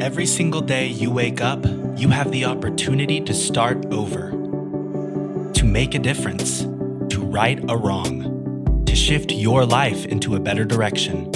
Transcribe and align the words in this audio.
Every 0.00 0.26
single 0.26 0.60
day 0.60 0.86
you 0.86 1.10
wake 1.10 1.40
up, 1.40 1.64
you 1.96 2.08
have 2.10 2.30
the 2.30 2.44
opportunity 2.44 3.20
to 3.20 3.34
start 3.34 3.84
over, 3.86 4.30
to 5.54 5.64
make 5.64 5.96
a 5.96 5.98
difference, 5.98 6.60
to 6.60 7.20
right 7.20 7.58
a 7.68 7.76
wrong, 7.76 8.84
to 8.86 8.94
shift 8.94 9.32
your 9.32 9.66
life 9.66 10.06
into 10.06 10.36
a 10.36 10.40
better 10.40 10.64
direction. 10.64 11.32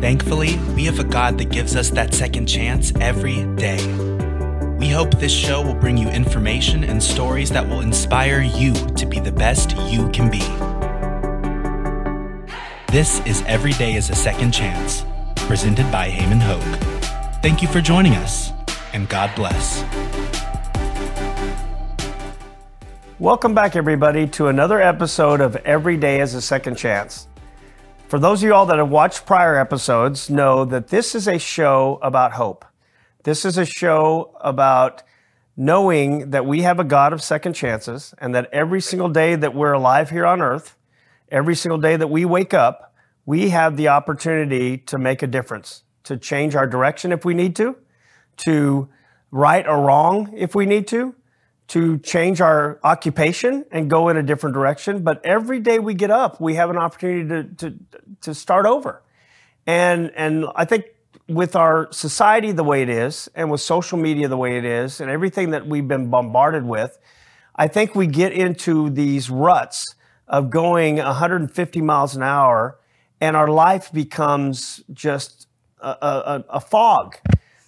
Thankfully, 0.00 0.56
we 0.74 0.86
have 0.86 0.98
a 0.98 1.04
God 1.04 1.38
that 1.38 1.50
gives 1.50 1.76
us 1.76 1.90
that 1.90 2.14
second 2.14 2.46
chance 2.46 2.92
every 3.00 3.46
day. 3.54 3.78
We 4.78 4.88
hope 4.88 5.16
this 5.20 5.32
show 5.32 5.62
will 5.62 5.76
bring 5.76 5.96
you 5.96 6.08
information 6.08 6.82
and 6.82 7.00
stories 7.00 7.50
that 7.50 7.68
will 7.68 7.80
inspire 7.80 8.42
you 8.42 8.74
to 8.74 9.06
be 9.06 9.20
the 9.20 9.30
best 9.30 9.76
you 9.86 10.08
can 10.10 10.32
be. 10.32 10.42
This 12.92 13.20
is 13.24 13.44
Every 13.46 13.72
Day 13.74 13.94
is 13.94 14.10
a 14.10 14.16
Second 14.16 14.50
Chance, 14.50 15.04
presented 15.36 15.90
by 15.92 16.10
Heyman 16.10 16.40
Hoke. 16.40 16.85
Thank 17.42 17.62
you 17.62 17.68
for 17.68 17.80
joining 17.80 18.14
us, 18.14 18.50
and 18.92 19.08
God 19.08 19.30
bless. 19.36 19.84
Welcome 23.18 23.54
back, 23.54 23.76
everybody, 23.76 24.26
to 24.28 24.48
another 24.48 24.80
episode 24.80 25.40
of 25.40 25.54
Every 25.56 25.96
Day 25.96 26.20
is 26.20 26.34
a 26.34 26.40
Second 26.40 26.76
Chance. 26.76 27.28
For 28.08 28.18
those 28.18 28.42
of 28.42 28.48
you 28.48 28.54
all 28.54 28.66
that 28.66 28.78
have 28.78 28.88
watched 28.88 29.26
prior 29.26 29.56
episodes, 29.58 30.30
know 30.30 30.64
that 30.64 30.88
this 30.88 31.14
is 31.14 31.28
a 31.28 31.38
show 31.38 32.00
about 32.02 32.32
hope. 32.32 32.64
This 33.24 33.44
is 33.44 33.58
a 33.58 33.66
show 33.66 34.36
about 34.40 35.02
knowing 35.56 36.30
that 36.30 36.46
we 36.46 36.62
have 36.62 36.80
a 36.80 36.84
God 36.84 37.12
of 37.12 37.22
second 37.22 37.52
chances 37.52 38.14
and 38.18 38.34
that 38.34 38.48
every 38.52 38.80
single 38.80 39.10
day 39.10 39.36
that 39.36 39.54
we're 39.54 39.72
alive 39.72 40.10
here 40.10 40.26
on 40.26 40.40
earth, 40.40 40.76
every 41.30 41.54
single 41.54 41.78
day 41.78 41.96
that 41.96 42.08
we 42.08 42.24
wake 42.24 42.54
up, 42.54 42.94
we 43.24 43.50
have 43.50 43.76
the 43.76 43.88
opportunity 43.88 44.78
to 44.78 44.98
make 44.98 45.22
a 45.22 45.26
difference 45.26 45.82
to 46.06 46.16
change 46.16 46.54
our 46.54 46.66
direction 46.66 47.12
if 47.12 47.24
we 47.24 47.34
need 47.34 47.54
to, 47.56 47.76
to 48.38 48.88
right 49.30 49.66
or 49.66 49.80
wrong 49.82 50.32
if 50.36 50.54
we 50.54 50.66
need 50.66 50.86
to, 50.88 51.14
to 51.68 51.98
change 51.98 52.40
our 52.40 52.78
occupation 52.84 53.64
and 53.72 53.90
go 53.90 54.08
in 54.08 54.16
a 54.16 54.22
different 54.22 54.54
direction. 54.54 55.02
But 55.02 55.24
every 55.24 55.60
day 55.60 55.78
we 55.78 55.94
get 55.94 56.10
up, 56.10 56.40
we 56.40 56.54
have 56.54 56.70
an 56.70 56.76
opportunity 56.76 57.28
to, 57.28 57.70
to, 57.70 57.78
to 58.22 58.34
start 58.34 58.66
over. 58.66 59.02
And, 59.66 60.12
and 60.14 60.46
I 60.54 60.64
think 60.64 60.84
with 61.28 61.56
our 61.56 61.90
society 61.92 62.52
the 62.52 62.62
way 62.62 62.82
it 62.82 62.88
is, 62.88 63.28
and 63.34 63.50
with 63.50 63.60
social 63.60 63.98
media 63.98 64.28
the 64.28 64.36
way 64.36 64.58
it 64.58 64.64
is, 64.64 65.00
and 65.00 65.10
everything 65.10 65.50
that 65.50 65.66
we've 65.66 65.88
been 65.88 66.08
bombarded 66.08 66.64
with, 66.64 66.98
I 67.56 67.66
think 67.68 67.94
we 67.94 68.06
get 68.06 68.32
into 68.32 68.90
these 68.90 69.28
ruts 69.28 69.84
of 70.28 70.50
going 70.50 70.96
150 70.96 71.80
miles 71.80 72.14
an 72.14 72.22
hour, 72.22 72.78
and 73.20 73.36
our 73.36 73.48
life 73.48 73.92
becomes 73.92 74.82
just 74.92 75.48
a, 75.80 75.88
a, 75.88 76.44
a 76.50 76.60
fog 76.60 77.16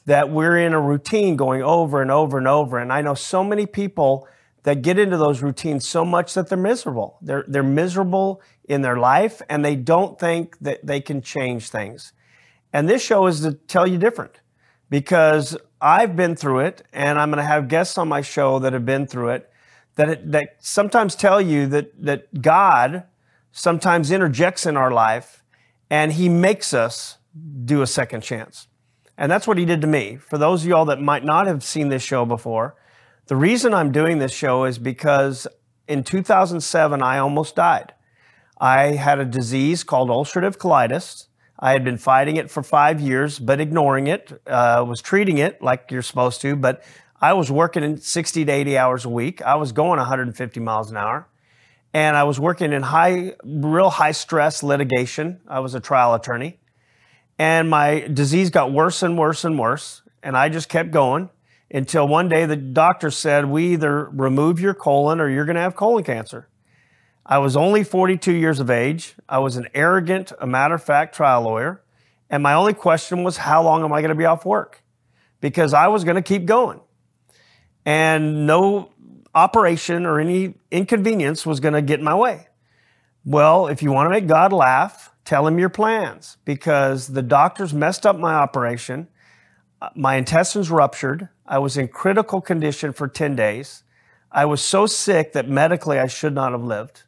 that 0.07 0.31
we're 0.31 0.59
in 0.59 0.73
a 0.73 0.81
routine 0.81 1.37
going 1.37 1.63
over 1.63 2.01
and 2.01 2.11
over 2.11 2.39
and 2.39 2.49
over. 2.49 2.79
And 2.79 2.93
I 2.93 3.03
know 3.03 3.15
so 3.15 3.45
many 3.45 3.67
people 3.67 4.27
that 4.63 4.83
get 4.83 4.99
into 4.99 5.17
those 5.17 5.43
routines 5.43 5.87
so 5.87 6.05
much 6.05 6.35
that 6.35 6.49
they're 6.49 6.59
miserable. 6.59 7.19
They're, 7.23 7.45
they're 7.47 7.63
miserable 7.63 8.41
in 8.65 8.83
their 8.83 8.97
life 8.97 9.43
and 9.49 9.65
they 9.65 9.77
don't 9.77 10.19
think 10.19 10.59
that 10.61 10.85
they 10.85 11.01
can 11.01 11.23
change 11.23 11.69
things. 11.71 12.13
And 12.73 12.89
this 12.89 13.03
show 13.03 13.27
is 13.27 13.41
to 13.41 13.53
tell 13.55 13.87
you 13.87 13.99
different 13.99 14.41
because 14.91 15.57
I've 15.81 16.17
been 16.17 16.37
through 16.37 16.61
it 16.61 16.83
and 16.93 17.19
I'm 17.19 17.31
going 17.31 17.43
to 17.43 17.49
have 17.49 17.69
guests 17.69 17.99
on 17.99 18.09
my 18.09 18.21
show 18.21 18.59
that 18.61 18.73
have 18.73 18.87
been 18.87 19.07
through 19.07 19.31
it 19.31 19.51
that, 19.97 20.09
it, 20.09 20.33
that 20.33 20.57
sometimes 20.61 21.15
tell 21.15 21.41
you 21.41 21.67
that, 21.67 22.03
that 22.03 22.41
God 22.41 23.05
sometimes 23.53 24.11
interjects 24.11 24.65
in 24.65 24.77
our 24.77 24.91
life 24.91 25.43
and 25.91 26.13
he 26.13 26.29
makes 26.29 26.73
us 26.73 27.18
do 27.65 27.83
a 27.83 27.87
second 27.87 28.23
chance. 28.23 28.69
And 29.17 29.31
that's 29.31 29.47
what 29.47 29.59
he 29.59 29.65
did 29.65 29.81
to 29.81 29.87
me. 29.87 30.17
For 30.17 30.39
those 30.39 30.63
of 30.63 30.69
y'all 30.69 30.85
that 30.87 31.01
might 31.01 31.25
not 31.25 31.47
have 31.47 31.65
seen 31.65 31.89
this 31.89 32.03
show 32.03 32.25
before, 32.25 32.77
the 33.27 33.37
reason 33.37 33.75
I'm 33.75 33.93
doing 33.93 34.19
this 34.19 34.33
show 34.33 34.65
is 34.65 34.79
because 34.79 35.47
in 35.87 36.05
2007, 36.05 37.03
I 37.03 37.19
almost 37.19 37.57
died. 37.57 37.95
I 38.61 38.93
had 38.93 39.19
a 39.19 39.25
disease 39.25 39.85
called 39.85 40.09
ulcerative 40.09 40.57
colitis. 40.57 41.27
I 41.59 41.73
had 41.73 41.85
been 41.85 41.99
fighting 41.99 42.37
it 42.37 42.51
for 42.51 42.63
five 42.63 43.01
years, 43.01 43.39
but 43.39 43.61
ignoring 43.61 44.07
it, 44.07 44.41
uh, 44.47 44.85
was 44.87 45.01
treating 45.01 45.39
it 45.39 45.61
like 45.61 45.91
you're 45.91 46.03
supposed 46.03 46.41
to, 46.43 46.55
but 46.55 46.85
I 47.21 47.33
was 47.33 47.51
working 47.51 47.83
in 47.83 47.97
60 47.99 48.45
to 48.45 48.53
80 48.53 48.79
hours 48.79 49.05
a 49.05 49.09
week. 49.09 49.43
I 49.43 49.57
was 49.57 49.73
going 49.73 49.99
150 49.99 50.61
miles 50.61 50.91
an 50.91 50.97
hour. 50.97 51.29
And 51.93 52.17
I 52.17 52.23
was 52.25 52.39
working 52.39 52.73
in 52.73 52.83
high, 52.83 53.35
real 53.43 53.91
high 53.91 54.13
stress 54.13 54.63
litigation. 54.63 55.41
I 55.49 55.61
was 55.61 55.75
a 55.75 55.81
trial 55.81 56.15
attorney. 56.15 56.61
And 57.39 57.71
my 57.71 58.01
disease 58.01 58.51
got 58.51 58.73
worse 58.73 59.03
and 59.03 59.17
worse 59.17 59.45
and 59.45 59.59
worse. 59.59 60.03
And 60.23 60.37
I 60.37 60.49
just 60.49 60.69
kept 60.69 60.91
going 60.91 61.31
until 61.71 62.09
one 62.09 62.29
day 62.29 62.47
the 62.47 62.57
doctor 62.57 63.11
said, 63.11 63.47
We 63.47 63.73
either 63.75 64.07
remove 64.07 64.61
your 64.61 64.75
colon 64.75 65.21
or 65.21 65.29
you're 65.29 65.45
going 65.45 65.57
to 65.57 65.63
have 65.63 65.77
colon 65.77 66.05
cancer. 66.05 66.49
I 67.25 67.39
was 67.39 67.57
only 67.57 67.85
42 67.85 68.33
years 68.33 68.59
of 68.59 68.71
age. 68.71 69.15
I 69.29 69.39
was 69.39 69.57
an 69.57 69.69
arrogant, 69.75 70.33
a 70.41 70.47
matter 70.47 70.75
of 70.75 70.83
fact 70.83 71.15
trial 71.15 71.43
lawyer. 71.43 71.83
And 72.31 72.43
my 72.43 72.55
only 72.55 72.75
question 72.75 73.23
was, 73.23 73.37
How 73.37 73.63
long 73.63 73.85
am 73.85 73.93
I 73.93 74.01
going 74.01 74.11
to 74.11 74.17
be 74.17 74.25
off 74.25 74.45
work? 74.45 74.83
Because 75.41 75.73
I 75.75 75.89
was 75.89 76.05
going 76.05 76.17
to 76.17 76.23
keep 76.23 76.47
going. 76.47 76.81
And 77.85 78.47
no 78.47 78.91
operation 79.35 80.05
or 80.05 80.19
any 80.19 80.55
inconvenience 80.71 81.47
was 81.47 81.61
going 81.61 81.75
to 81.75 81.83
get 81.83 82.01
in 82.01 82.05
my 82.05 82.15
way. 82.15 82.49
Well, 83.25 83.69
if 83.69 83.83
you 83.83 83.93
want 83.93 84.07
to 84.07 84.11
make 84.11 84.27
God 84.27 84.53
laugh, 84.53 85.13
Tell 85.29 85.47
him 85.47 85.59
your 85.59 85.69
plans 85.69 86.39
because 86.47 87.09
the 87.09 87.21
doctors 87.21 87.75
messed 87.75 88.07
up 88.07 88.19
my 88.19 88.33
operation. 88.33 89.09
My 89.95 90.17
intestines 90.17 90.71
ruptured. 90.71 91.29
I 91.45 91.59
was 91.59 91.77
in 91.77 91.89
critical 91.89 92.41
condition 92.41 92.95
for 92.95 93.09
10 93.09 93.37
days. 93.37 93.83
I 94.33 94.47
was 94.47 94.63
so 94.63 94.87
sick 94.87 95.35
that 95.35 95.47
medically 95.47 95.99
I 95.99 96.07
should 96.07 96.35
not 96.35 96.53
have 96.53 96.63
lived. 96.63 97.03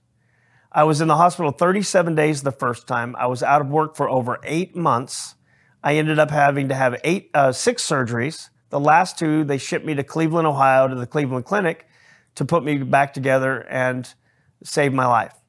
I 0.70 0.84
was 0.84 1.00
in 1.00 1.08
the 1.08 1.16
hospital 1.16 1.50
37 1.50 2.14
days 2.14 2.42
the 2.42 2.52
first 2.52 2.86
time. 2.86 3.16
I 3.18 3.26
was 3.26 3.42
out 3.42 3.62
of 3.62 3.68
work 3.68 3.96
for 3.96 4.06
over 4.06 4.38
eight 4.44 4.76
months. 4.76 5.34
I 5.82 5.96
ended 5.96 6.18
up 6.18 6.30
having 6.30 6.68
to 6.68 6.74
have 6.74 7.00
eight, 7.04 7.30
uh, 7.32 7.52
six 7.52 7.82
surgeries. 7.88 8.50
The 8.68 8.80
last 8.80 9.18
two, 9.18 9.44
they 9.44 9.56
shipped 9.56 9.86
me 9.86 9.94
to 9.94 10.04
Cleveland, 10.04 10.46
Ohio, 10.46 10.88
to 10.88 10.94
the 10.94 11.06
Cleveland 11.06 11.46
Clinic 11.46 11.88
to 12.34 12.44
put 12.44 12.64
me 12.64 12.82
back 12.82 13.14
together 13.14 13.66
and 13.70 14.12
save 14.62 14.92
my 14.92 15.06
life. 15.06 15.39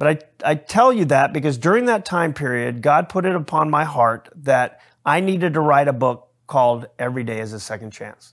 But 0.00 0.32
I, 0.42 0.52
I 0.52 0.54
tell 0.54 0.94
you 0.94 1.04
that 1.04 1.34
because 1.34 1.58
during 1.58 1.84
that 1.84 2.06
time 2.06 2.32
period, 2.32 2.80
God 2.80 3.10
put 3.10 3.26
it 3.26 3.36
upon 3.36 3.68
my 3.68 3.84
heart 3.84 4.30
that 4.34 4.80
I 5.04 5.20
needed 5.20 5.52
to 5.52 5.60
write 5.60 5.88
a 5.88 5.92
book 5.92 6.30
called 6.46 6.86
Every 6.98 7.22
Day 7.22 7.38
is 7.38 7.52
a 7.52 7.60
Second 7.60 7.90
Chance. 7.90 8.32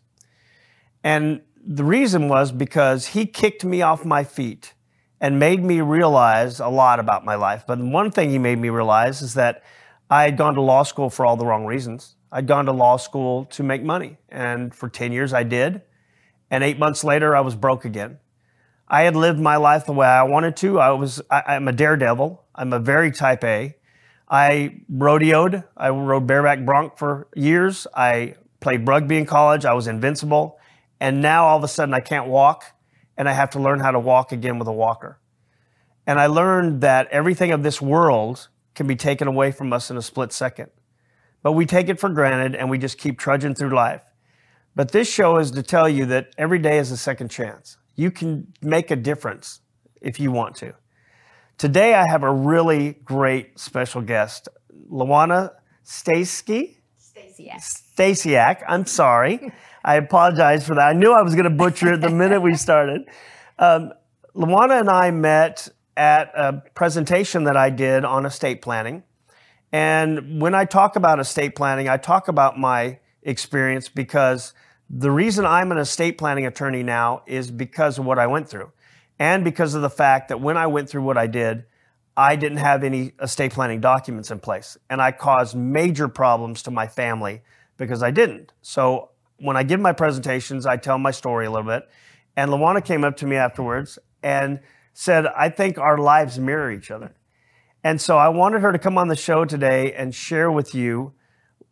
And 1.03 1.41
the 1.61 1.83
reason 1.83 2.29
was 2.29 2.53
because 2.53 3.07
He 3.07 3.25
kicked 3.25 3.65
me 3.65 3.81
off 3.81 4.05
my 4.05 4.23
feet 4.23 4.75
and 5.19 5.39
made 5.39 5.61
me 5.61 5.81
realize 5.81 6.61
a 6.61 6.69
lot 6.69 7.01
about 7.01 7.25
my 7.25 7.35
life. 7.35 7.65
But 7.67 7.79
one 7.79 8.11
thing 8.11 8.29
He 8.29 8.39
made 8.39 8.59
me 8.59 8.69
realize 8.69 9.21
is 9.21 9.33
that 9.33 9.61
I 10.09 10.23
had 10.23 10.37
gone 10.37 10.53
to 10.53 10.61
law 10.61 10.83
school 10.83 11.09
for 11.09 11.25
all 11.25 11.35
the 11.35 11.45
wrong 11.45 11.65
reasons. 11.65 12.15
I'd 12.31 12.47
gone 12.47 12.65
to 12.67 12.71
law 12.71 12.95
school 12.95 13.43
to 13.43 13.61
make 13.61 13.83
money. 13.83 14.15
And 14.29 14.73
for 14.73 14.87
10 14.87 15.11
years 15.11 15.33
I 15.33 15.43
did. 15.43 15.81
And 16.49 16.63
eight 16.63 16.79
months 16.79 17.03
later, 17.03 17.35
I 17.35 17.41
was 17.41 17.55
broke 17.55 17.83
again. 17.83 18.19
I 18.89 19.01
had 19.03 19.15
lived 19.15 19.39
my 19.39 19.57
life 19.57 19.85
the 19.85 19.91
way 19.91 20.07
I 20.07 20.23
wanted 20.23 20.55
to. 20.57 20.79
I 20.79 20.91
was, 20.91 21.21
I, 21.29 21.55
am 21.55 21.67
a 21.67 21.73
daredevil. 21.73 22.43
I'm 22.55 22.71
a 22.71 22.79
very 22.79 23.11
type 23.11 23.43
A. 23.43 23.75
I 24.29 24.81
rodeoed. 24.91 25.63
I 25.75 25.89
rode 25.89 26.25
bareback 26.25 26.65
bronc 26.65 26.97
for 26.97 27.27
years. 27.35 27.85
I 27.93 28.35
played 28.59 28.87
rugby 28.87 29.17
in 29.17 29.25
college. 29.25 29.65
I 29.65 29.73
was 29.73 29.87
invincible. 29.87 30.59
And 30.99 31.21
now 31.21 31.47
all 31.47 31.57
of 31.57 31.63
a 31.63 31.67
sudden 31.67 31.93
I 31.93 31.99
can't 31.99 32.27
walk 32.27 32.63
and 33.17 33.27
I 33.27 33.33
have 33.33 33.49
to 33.51 33.59
learn 33.59 33.79
how 33.79 33.91
to 33.91 33.99
walk 33.99 34.31
again 34.31 34.57
with 34.57 34.67
a 34.67 34.73
walker. 34.73 35.19
And 36.05 36.19
I 36.19 36.27
learned 36.27 36.81
that 36.81 37.07
everything 37.11 37.51
of 37.51 37.63
this 37.63 37.81
world 37.81 38.47
can 38.73 38.87
be 38.87 38.95
taken 38.95 39.27
away 39.27 39.51
from 39.51 39.73
us 39.73 39.91
in 39.91 39.97
a 39.97 40.01
split 40.01 40.31
second. 40.31 40.71
But 41.43 41.53
we 41.53 41.65
take 41.65 41.89
it 41.89 41.99
for 41.99 42.09
granted 42.09 42.55
and 42.55 42.69
we 42.69 42.77
just 42.77 42.97
keep 42.97 43.19
trudging 43.19 43.55
through 43.55 43.75
life. 43.75 44.03
But 44.75 44.91
this 44.91 45.11
show 45.11 45.37
is 45.37 45.51
to 45.51 45.63
tell 45.63 45.89
you 45.89 46.05
that 46.05 46.29
every 46.37 46.59
day 46.59 46.77
is 46.77 46.91
a 46.91 46.97
second 46.97 47.29
chance. 47.29 47.77
You 47.97 48.11
can 48.11 48.53
make 48.61 48.91
a 48.91 48.95
difference 48.95 49.59
if 50.01 50.19
you 50.19 50.31
want 50.31 50.55
to. 50.57 50.73
Today, 51.57 51.95
I 51.95 52.07
have 52.07 52.21
a 52.21 52.31
really 52.31 52.93
great 53.03 53.59
special 53.59 54.01
guest, 54.01 54.47
Lawana 54.89 55.51
Stasky. 55.83 56.77
Stasiak. 57.01 57.95
Stasiak. 57.97 58.63
I'm 58.67 58.85
sorry. 58.85 59.51
I 59.83 59.95
apologize 59.95 60.65
for 60.67 60.75
that. 60.75 60.87
I 60.87 60.93
knew 60.93 61.11
I 61.11 61.23
was 61.23 61.33
going 61.33 61.45
to 61.45 61.49
butcher 61.49 61.93
it 61.93 62.01
the 62.01 62.11
minute 62.11 62.41
we 62.41 62.53
started. 62.53 63.01
Um, 63.57 63.91
Lawana 64.35 64.79
and 64.79 64.89
I 64.89 65.09
met 65.09 65.67
at 65.97 66.31
a 66.35 66.61
presentation 66.75 67.45
that 67.45 67.57
I 67.57 67.71
did 67.71 68.05
on 68.05 68.27
estate 68.27 68.61
planning. 68.61 69.01
And 69.71 70.39
when 70.39 70.53
I 70.53 70.65
talk 70.65 70.95
about 70.95 71.19
estate 71.19 71.55
planning, 71.55 71.89
I 71.89 71.97
talk 71.97 72.27
about 72.27 72.59
my 72.59 72.99
experience 73.23 73.89
because 73.89 74.53
the 74.89 75.11
reason 75.11 75.45
I'm 75.45 75.71
an 75.71 75.77
estate 75.77 76.17
planning 76.17 76.45
attorney 76.45 76.83
now 76.83 77.23
is 77.25 77.51
because 77.51 77.97
of 77.97 78.05
what 78.05 78.19
I 78.19 78.27
went 78.27 78.49
through 78.49 78.71
and 79.19 79.43
because 79.43 79.73
of 79.73 79.81
the 79.81 79.89
fact 79.89 80.29
that 80.29 80.39
when 80.39 80.57
I 80.57 80.67
went 80.67 80.89
through 80.89 81.03
what 81.03 81.17
I 81.17 81.27
did, 81.27 81.65
I 82.15 82.35
didn't 82.35 82.59
have 82.59 82.83
any 82.83 83.11
estate 83.21 83.51
planning 83.53 83.81
documents 83.81 84.31
in 84.31 84.39
place 84.39 84.77
and 84.89 85.01
I 85.01 85.11
caused 85.11 85.55
major 85.55 86.07
problems 86.07 86.63
to 86.63 86.71
my 86.71 86.87
family 86.87 87.41
because 87.77 88.01
I 88.01 88.11
didn't. 88.11 88.53
So 88.61 89.09
when 89.39 89.55
I 89.55 89.63
give 89.63 89.79
my 89.79 89.93
presentations, 89.93 90.65
I 90.65 90.77
tell 90.77 90.97
my 90.97 91.11
story 91.11 91.45
a 91.45 91.51
little 91.51 91.67
bit. 91.67 91.87
And 92.35 92.51
Lawana 92.51 92.83
came 92.83 93.03
up 93.03 93.17
to 93.17 93.27
me 93.27 93.35
afterwards 93.35 93.99
and 94.23 94.59
said, 94.93 95.27
I 95.27 95.49
think 95.49 95.77
our 95.77 95.97
lives 95.97 96.39
mirror 96.39 96.71
each 96.71 96.91
other. 96.91 97.13
And 97.83 98.01
so 98.01 98.17
I 98.17 98.29
wanted 98.29 98.61
her 98.61 98.71
to 98.71 98.79
come 98.79 98.97
on 98.97 99.07
the 99.07 99.15
show 99.15 99.45
today 99.45 99.93
and 99.93 100.13
share 100.13 100.51
with 100.51 100.73
you 100.73 101.13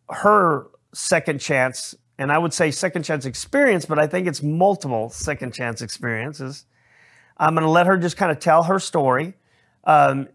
her 0.09 0.67
second 0.94 1.39
chance. 1.39 1.95
And 2.17 2.31
I 2.31 2.38
would 2.38 2.53
say 2.53 2.71
second 2.71 3.03
chance 3.03 3.25
experience, 3.25 3.85
but 3.85 4.00
I 4.00 4.07
think 4.07 4.27
it's 4.27 4.41
multiple 4.41 5.09
second 5.09 5.53
chance 5.53 5.81
experiences. 5.81 6.65
I'm 7.38 7.53
going 7.53 7.65
to 7.65 7.69
let 7.69 7.88
her 7.88 7.97
just 7.97 8.15
kind 8.15 8.31
of 8.31 8.39
tell 8.39 8.63
her 8.63 8.79
story. 8.79 9.33
Um, 9.83 10.29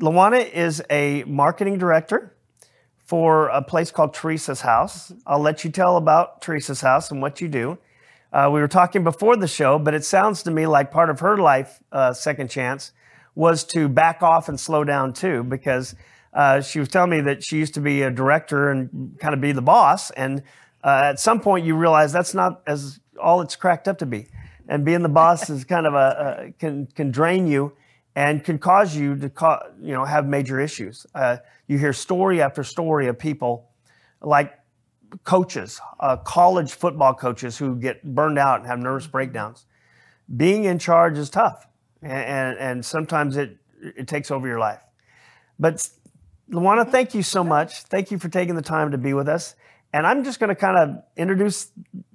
is 0.00 0.82
a 0.90 1.22
marketing 1.24 1.78
director 1.78 2.36
for 3.04 3.48
a 3.48 3.62
place 3.62 3.90
called 3.90 4.14
Teresa's 4.14 4.62
House. 4.62 5.12
I'll 5.26 5.38
let 5.38 5.64
you 5.64 5.70
tell 5.70 5.96
about 5.96 6.40
Teresa's 6.40 6.80
House 6.80 7.10
and 7.10 7.22
what 7.22 7.40
you 7.40 7.48
do. 7.48 7.78
Uh, 8.32 8.48
we 8.52 8.60
were 8.60 8.68
talking 8.68 9.04
before 9.04 9.36
the 9.36 9.46
show, 9.46 9.78
but 9.78 9.94
it 9.94 10.04
sounds 10.04 10.42
to 10.44 10.50
me 10.50 10.66
like 10.66 10.90
part 10.90 11.10
of 11.10 11.20
her 11.20 11.36
life, 11.36 11.82
uh, 11.92 12.12
second 12.12 12.50
chance, 12.50 12.92
was 13.34 13.64
to 13.64 13.88
back 13.88 14.22
off 14.22 14.48
and 14.48 14.58
slow 14.58 14.82
down 14.82 15.12
too, 15.12 15.44
because 15.44 15.94
uh, 16.32 16.60
she 16.60 16.78
was 16.78 16.88
telling 16.88 17.10
me 17.10 17.20
that 17.20 17.44
she 17.44 17.58
used 17.58 17.74
to 17.74 17.80
be 17.80 18.02
a 18.02 18.10
director 18.10 18.70
and 18.70 19.18
kind 19.20 19.34
of 19.34 19.40
be 19.40 19.52
the 19.52 19.62
boss, 19.62 20.10
and 20.12 20.42
uh, 20.82 21.02
at 21.04 21.20
some 21.20 21.40
point 21.40 21.64
you 21.64 21.76
realize 21.76 22.12
that's 22.12 22.34
not 22.34 22.62
as 22.66 23.00
all 23.20 23.40
it's 23.40 23.56
cracked 23.56 23.86
up 23.88 23.98
to 23.98 24.06
be, 24.06 24.26
and 24.68 24.84
being 24.84 25.02
the 25.02 25.08
boss 25.08 25.50
is 25.50 25.64
kind 25.64 25.86
of 25.86 25.94
a, 25.94 26.46
a 26.48 26.52
can 26.52 26.86
can 26.86 27.10
drain 27.10 27.46
you 27.46 27.72
and 28.14 28.44
can 28.44 28.58
cause 28.58 28.96
you 28.96 29.16
to 29.16 29.28
ca- 29.28 29.62
you 29.80 29.92
know 29.92 30.04
have 30.04 30.26
major 30.26 30.58
issues. 30.58 31.06
Uh, 31.14 31.36
you 31.66 31.78
hear 31.78 31.92
story 31.92 32.40
after 32.40 32.64
story 32.64 33.08
of 33.08 33.18
people 33.18 33.70
like 34.22 34.58
coaches, 35.24 35.80
uh, 36.00 36.16
college 36.16 36.72
football 36.72 37.14
coaches 37.14 37.58
who 37.58 37.76
get 37.76 38.02
burned 38.02 38.38
out 38.38 38.60
and 38.60 38.66
have 38.66 38.78
nervous 38.78 39.06
breakdowns. 39.06 39.66
Being 40.34 40.64
in 40.64 40.78
charge 40.78 41.18
is 41.18 41.28
tough, 41.28 41.66
and, 42.00 42.12
and, 42.12 42.58
and 42.58 42.84
sometimes 42.84 43.36
it, 43.36 43.58
it 43.82 44.08
takes 44.08 44.30
over 44.30 44.46
your 44.46 44.58
life. 44.58 44.80
But 45.58 45.86
Lawana, 46.52 46.88
thank 46.90 47.14
you 47.14 47.22
so 47.22 47.42
much. 47.42 47.82
Thank 47.84 48.10
you 48.10 48.18
for 48.18 48.28
taking 48.28 48.54
the 48.54 48.62
time 48.62 48.90
to 48.90 48.98
be 48.98 49.14
with 49.14 49.28
us. 49.28 49.54
And 49.92 50.06
I'm 50.06 50.24
just 50.24 50.40
going 50.40 50.48
to 50.48 50.54
kind 50.54 50.76
of 50.76 51.02
introduce 51.16 51.70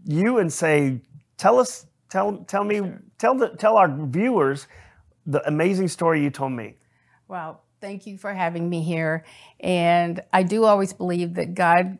you 0.05 0.37
and 0.37 0.51
say, 0.51 1.01
tell 1.37 1.59
us, 1.59 1.85
tell, 2.09 2.37
tell 2.47 2.63
me, 2.63 2.77
sure. 2.77 3.01
tell 3.17 3.35
the, 3.35 3.49
tell 3.49 3.77
our 3.77 3.87
viewers 3.89 4.67
the 5.25 5.45
amazing 5.47 5.87
story 5.87 6.23
you 6.23 6.29
told 6.29 6.51
me. 6.51 6.75
Well, 7.27 7.61
thank 7.81 8.07
you 8.07 8.17
for 8.17 8.33
having 8.33 8.69
me 8.69 8.81
here. 8.81 9.25
And 9.59 10.21
I 10.31 10.43
do 10.43 10.63
always 10.65 10.93
believe 10.93 11.35
that 11.35 11.53
God 11.53 11.97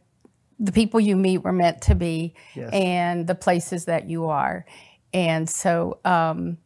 the 0.60 0.72
people 0.72 1.00
you 1.00 1.16
meet 1.16 1.40
were 1.40 1.52
meant 1.52 1.82
to 1.84 1.96
be 1.96 2.34
yes. 2.56 2.70
and 2.74 3.28
the 3.28 3.36
places 3.36 3.86
that 3.86 4.10
you 4.10 4.28
are. 4.30 4.66
And 5.14 5.50
so 5.50 6.00
um, 6.04 6.58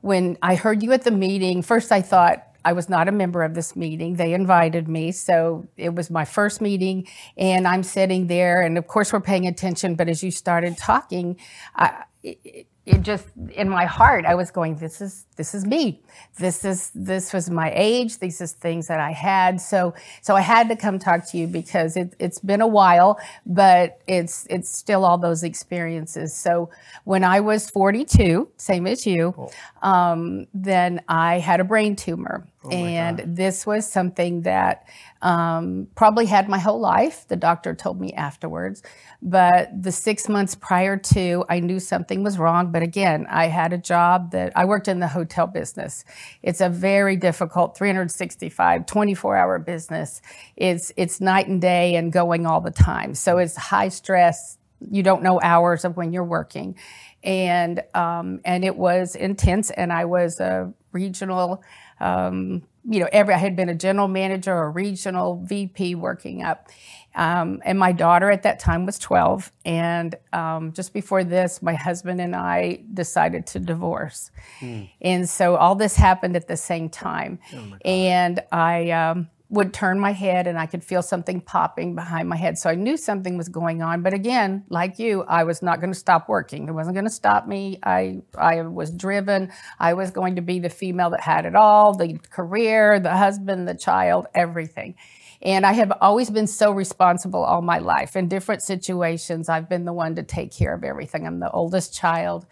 when 0.00 0.36
I 0.42 0.54
heard 0.54 0.82
you 0.82 0.92
at 0.92 1.04
the 1.04 1.10
meeting, 1.10 1.62
first 1.62 1.90
I 1.90 2.02
thought, 2.02 2.47
I 2.64 2.72
was 2.72 2.88
not 2.88 3.08
a 3.08 3.12
member 3.12 3.42
of 3.42 3.54
this 3.54 3.76
meeting. 3.76 4.16
They 4.16 4.34
invited 4.34 4.88
me. 4.88 5.12
So 5.12 5.68
it 5.76 5.94
was 5.94 6.10
my 6.10 6.24
first 6.24 6.60
meeting, 6.60 7.06
and 7.36 7.66
I'm 7.66 7.82
sitting 7.82 8.26
there, 8.26 8.62
and 8.62 8.76
of 8.76 8.86
course, 8.86 9.12
we're 9.12 9.20
paying 9.20 9.46
attention. 9.46 9.94
But 9.94 10.08
as 10.08 10.22
you 10.22 10.30
started 10.30 10.76
talking, 10.76 11.36
I, 11.74 12.04
it, 12.22 12.66
it 12.88 13.02
just 13.02 13.26
in 13.52 13.68
my 13.68 13.84
heart 13.84 14.24
i 14.24 14.34
was 14.34 14.50
going 14.50 14.76
this 14.76 15.00
is 15.00 15.26
this 15.38 15.54
is 15.54 15.64
me. 15.64 16.02
This 16.38 16.64
is 16.64 16.90
this 16.94 17.32
was 17.32 17.48
my 17.48 17.72
age. 17.74 18.18
These 18.18 18.40
is 18.40 18.52
things 18.52 18.88
that 18.88 19.00
i 19.00 19.12
had. 19.12 19.60
So 19.60 19.94
so 20.20 20.34
i 20.34 20.40
had 20.40 20.68
to 20.68 20.76
come 20.76 20.98
talk 20.98 21.24
to 21.30 21.38
you 21.38 21.46
because 21.46 21.96
it, 21.96 22.14
it's 22.18 22.40
been 22.40 22.60
a 22.60 22.66
while 22.66 23.18
but 23.46 24.00
it's 24.06 24.46
it's 24.50 24.68
still 24.68 25.04
all 25.04 25.16
those 25.16 25.42
experiences. 25.44 26.34
So 26.34 26.70
when 27.04 27.24
i 27.24 27.40
was 27.40 27.70
42 27.70 28.48
same 28.56 28.86
as 28.86 29.06
you 29.06 29.32
cool. 29.32 29.52
um, 29.82 30.46
then 30.52 31.00
i 31.08 31.38
had 31.38 31.60
a 31.60 31.64
brain 31.64 31.94
tumor 31.96 32.46
oh 32.64 32.70
and 32.70 33.22
this 33.24 33.66
was 33.66 33.90
something 33.90 34.42
that 34.42 34.86
um, 35.22 35.88
probably 35.94 36.26
had 36.26 36.48
my 36.48 36.58
whole 36.58 36.80
life. 36.80 37.26
The 37.28 37.36
doctor 37.36 37.74
told 37.74 38.00
me 38.00 38.12
afterwards. 38.12 38.82
But 39.20 39.82
the 39.82 39.90
six 39.90 40.28
months 40.28 40.54
prior 40.54 40.96
to, 40.96 41.44
I 41.48 41.60
knew 41.60 41.80
something 41.80 42.22
was 42.22 42.38
wrong. 42.38 42.70
But 42.70 42.82
again, 42.82 43.26
I 43.28 43.46
had 43.46 43.72
a 43.72 43.78
job 43.78 44.30
that 44.32 44.52
I 44.56 44.64
worked 44.64 44.88
in 44.88 45.00
the 45.00 45.08
hotel 45.08 45.46
business. 45.46 46.04
It's 46.42 46.60
a 46.60 46.68
very 46.68 47.16
difficult 47.16 47.76
365, 47.76 48.86
24 48.86 49.36
hour 49.36 49.58
business. 49.58 50.22
It's, 50.56 50.92
it's 50.96 51.20
night 51.20 51.48
and 51.48 51.60
day 51.60 51.96
and 51.96 52.12
going 52.12 52.46
all 52.46 52.60
the 52.60 52.70
time. 52.70 53.14
So 53.14 53.38
it's 53.38 53.56
high 53.56 53.88
stress. 53.88 54.58
You 54.80 55.02
don't 55.02 55.22
know 55.22 55.40
hours 55.42 55.84
of 55.84 55.96
when 55.96 56.12
you're 56.12 56.24
working. 56.24 56.76
And, 57.24 57.82
um, 57.94 58.40
and 58.44 58.64
it 58.64 58.76
was 58.76 59.16
intense. 59.16 59.70
And 59.70 59.92
I 59.92 60.04
was 60.04 60.38
a 60.38 60.72
regional, 60.92 61.62
um, 62.00 62.62
you 62.88 63.00
know, 63.00 63.08
every 63.12 63.34
I 63.34 63.38
had 63.38 63.54
been 63.56 63.68
a 63.68 63.74
general 63.74 64.08
manager 64.08 64.54
or 64.54 64.64
a 64.64 64.70
regional 64.70 65.42
VP 65.44 65.94
working 65.94 66.42
up. 66.42 66.68
Um, 67.14 67.60
and 67.64 67.78
my 67.78 67.92
daughter 67.92 68.30
at 68.30 68.44
that 68.44 68.60
time 68.60 68.86
was 68.86 68.98
12. 68.98 69.50
And 69.64 70.14
um, 70.32 70.72
just 70.72 70.92
before 70.92 71.24
this, 71.24 71.60
my 71.60 71.74
husband 71.74 72.20
and 72.20 72.34
I 72.34 72.80
decided 72.94 73.46
to 73.48 73.58
divorce. 73.58 74.30
Mm. 74.60 74.88
And 75.00 75.28
so 75.28 75.56
all 75.56 75.74
this 75.74 75.96
happened 75.96 76.36
at 76.36 76.46
the 76.46 76.56
same 76.56 76.88
time. 76.88 77.40
Oh 77.52 77.74
and 77.84 78.42
I, 78.52 78.90
um, 78.90 79.28
would 79.50 79.72
turn 79.72 79.98
my 79.98 80.12
head 80.12 80.46
and 80.46 80.58
I 80.58 80.66
could 80.66 80.84
feel 80.84 81.00
something 81.00 81.40
popping 81.40 81.94
behind 81.94 82.28
my 82.28 82.36
head. 82.36 82.58
So 82.58 82.68
I 82.68 82.74
knew 82.74 82.98
something 82.98 83.38
was 83.38 83.48
going 83.48 83.82
on. 83.82 84.02
But 84.02 84.12
again, 84.12 84.64
like 84.68 84.98
you, 84.98 85.22
I 85.22 85.44
was 85.44 85.62
not 85.62 85.80
going 85.80 85.92
to 85.92 85.98
stop 85.98 86.28
working. 86.28 86.68
It 86.68 86.72
wasn't 86.72 86.94
going 86.94 87.06
to 87.06 87.10
stop 87.10 87.46
me. 87.46 87.78
I, 87.82 88.20
I 88.36 88.60
was 88.62 88.90
driven. 88.90 89.50
I 89.78 89.94
was 89.94 90.10
going 90.10 90.36
to 90.36 90.42
be 90.42 90.58
the 90.58 90.68
female 90.68 91.10
that 91.10 91.20
had 91.20 91.46
it 91.46 91.54
all 91.54 91.94
the 91.94 92.18
career, 92.30 93.00
the 93.00 93.16
husband, 93.16 93.66
the 93.66 93.74
child, 93.74 94.26
everything. 94.34 94.96
And 95.40 95.64
I 95.64 95.72
have 95.72 95.92
always 96.00 96.30
been 96.30 96.48
so 96.48 96.70
responsible 96.70 97.42
all 97.42 97.62
my 97.62 97.78
life. 97.78 98.16
In 98.16 98.28
different 98.28 98.60
situations, 98.60 99.48
I've 99.48 99.68
been 99.68 99.84
the 99.84 99.92
one 99.92 100.16
to 100.16 100.22
take 100.22 100.52
care 100.52 100.74
of 100.74 100.84
everything. 100.84 101.26
I'm 101.26 101.40
the 101.40 101.50
oldest 101.50 101.94
child. 101.94 102.44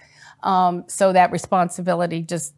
Um, 0.43 0.85
so 0.87 1.13
that 1.13 1.33
responsibility 1.33 2.23
just 2.23 2.55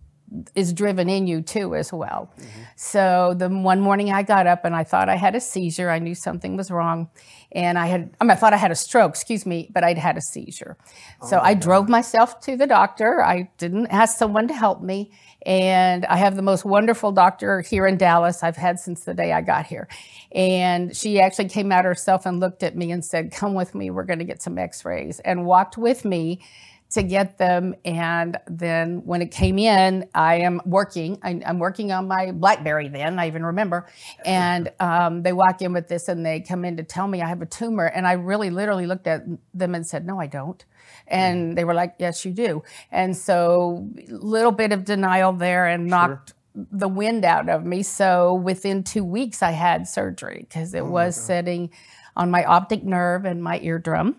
is 0.54 0.72
driven 0.72 1.08
in 1.08 1.26
you 1.26 1.40
too 1.40 1.74
as 1.74 1.92
well. 1.92 2.30
Mm-hmm. 2.36 2.60
So 2.76 3.34
the 3.36 3.48
one 3.48 3.80
morning 3.80 4.12
I 4.12 4.22
got 4.22 4.46
up 4.46 4.64
and 4.64 4.74
I 4.74 4.84
thought 4.84 5.08
I 5.08 5.16
had 5.16 5.34
a 5.34 5.40
seizure. 5.40 5.90
I 5.90 5.98
knew 5.98 6.14
something 6.14 6.56
was 6.56 6.70
wrong, 6.70 7.08
and 7.52 7.78
I 7.78 7.86
had 7.86 8.14
I, 8.20 8.24
mean, 8.24 8.30
I 8.30 8.34
thought 8.34 8.52
I 8.52 8.58
had 8.58 8.70
a 8.70 8.76
stroke. 8.76 9.12
Excuse 9.12 9.46
me, 9.46 9.70
but 9.72 9.84
I'd 9.84 9.98
had 9.98 10.16
a 10.16 10.20
seizure. 10.20 10.76
Oh 11.22 11.26
so 11.26 11.38
I 11.38 11.54
God. 11.54 11.62
drove 11.62 11.88
myself 11.88 12.40
to 12.40 12.56
the 12.56 12.66
doctor. 12.66 13.22
I 13.22 13.50
didn't 13.58 13.86
ask 13.86 14.18
someone 14.18 14.48
to 14.48 14.54
help 14.54 14.82
me, 14.82 15.12
and 15.46 16.04
I 16.06 16.16
have 16.16 16.36
the 16.36 16.42
most 16.42 16.64
wonderful 16.64 17.12
doctor 17.12 17.62
here 17.62 17.86
in 17.86 17.96
Dallas 17.96 18.42
I've 18.42 18.56
had 18.56 18.78
since 18.78 19.04
the 19.04 19.14
day 19.14 19.32
I 19.32 19.40
got 19.40 19.66
here. 19.66 19.88
And 20.32 20.94
she 20.94 21.20
actually 21.20 21.48
came 21.48 21.72
out 21.72 21.84
herself 21.84 22.26
and 22.26 22.38
looked 22.38 22.62
at 22.62 22.76
me 22.76 22.92
and 22.92 23.04
said, 23.04 23.32
"Come 23.32 23.54
with 23.54 23.74
me. 23.74 23.90
We're 23.90 24.04
going 24.04 24.18
to 24.18 24.26
get 24.26 24.42
some 24.42 24.58
X-rays," 24.58 25.20
and 25.20 25.46
walked 25.46 25.78
with 25.78 26.04
me 26.04 26.40
to 26.90 27.02
get 27.02 27.36
them. 27.38 27.74
And 27.84 28.38
then 28.46 29.04
when 29.04 29.20
it 29.20 29.30
came 29.30 29.58
in, 29.58 30.08
I 30.14 30.36
am 30.36 30.60
working. 30.64 31.18
I, 31.22 31.40
am 31.44 31.58
working 31.58 31.92
on 31.92 32.08
my 32.08 32.32
BlackBerry 32.32 32.88
then, 32.88 33.18
I 33.18 33.26
even 33.26 33.44
remember. 33.44 33.86
And 34.24 34.72
um, 34.80 35.22
they 35.22 35.32
walk 35.32 35.60
in 35.60 35.72
with 35.72 35.88
this 35.88 36.08
and 36.08 36.24
they 36.24 36.40
come 36.40 36.64
in 36.64 36.76
to 36.78 36.82
tell 36.82 37.06
me 37.06 37.20
I 37.20 37.28
have 37.28 37.42
a 37.42 37.46
tumor. 37.46 37.86
And 37.86 38.06
I 38.06 38.12
really 38.12 38.50
literally 38.50 38.86
looked 38.86 39.06
at 39.06 39.24
them 39.52 39.74
and 39.74 39.86
said, 39.86 40.06
No, 40.06 40.18
I 40.18 40.26
don't. 40.26 40.64
And 41.06 41.56
they 41.56 41.64
were 41.64 41.74
like, 41.74 41.96
Yes, 41.98 42.24
you 42.24 42.32
do. 42.32 42.62
And 42.90 43.16
so, 43.16 43.86
little 44.08 44.52
bit 44.52 44.72
of 44.72 44.84
denial 44.84 45.32
there 45.32 45.66
and 45.66 45.86
knocked. 45.86 46.30
Sure 46.30 46.34
the 46.72 46.88
wind 46.88 47.24
out 47.24 47.48
of 47.48 47.64
me. 47.64 47.84
So 47.84 48.34
within 48.34 48.82
two 48.82 49.04
weeks, 49.04 49.44
I 49.44 49.52
had 49.52 49.86
surgery 49.86 50.44
because 50.48 50.74
it 50.74 50.80
oh 50.80 50.90
was 50.90 51.14
sitting 51.14 51.70
on 52.16 52.32
my 52.32 52.44
optic 52.44 52.82
nerve 52.82 53.24
and 53.24 53.40
my 53.40 53.60
eardrum. 53.60 54.16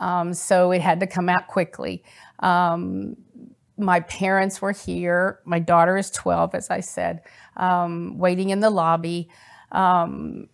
Um, 0.00 0.32
so 0.34 0.70
it 0.70 0.80
had 0.80 1.00
to 1.00 1.06
come 1.06 1.28
out 1.28 1.48
quickly. 1.48 2.04
Um, 2.40 3.16
my 3.76 4.00
parents 4.00 4.60
were 4.60 4.72
here. 4.72 5.40
My 5.44 5.58
daughter 5.58 5.96
is 5.96 6.10
12, 6.10 6.54
as 6.54 6.70
I 6.70 6.80
said, 6.80 7.22
um, 7.56 8.18
waiting 8.18 8.50
in 8.50 8.60
the 8.60 8.70
lobby. 8.70 9.28
Um, 9.72 10.48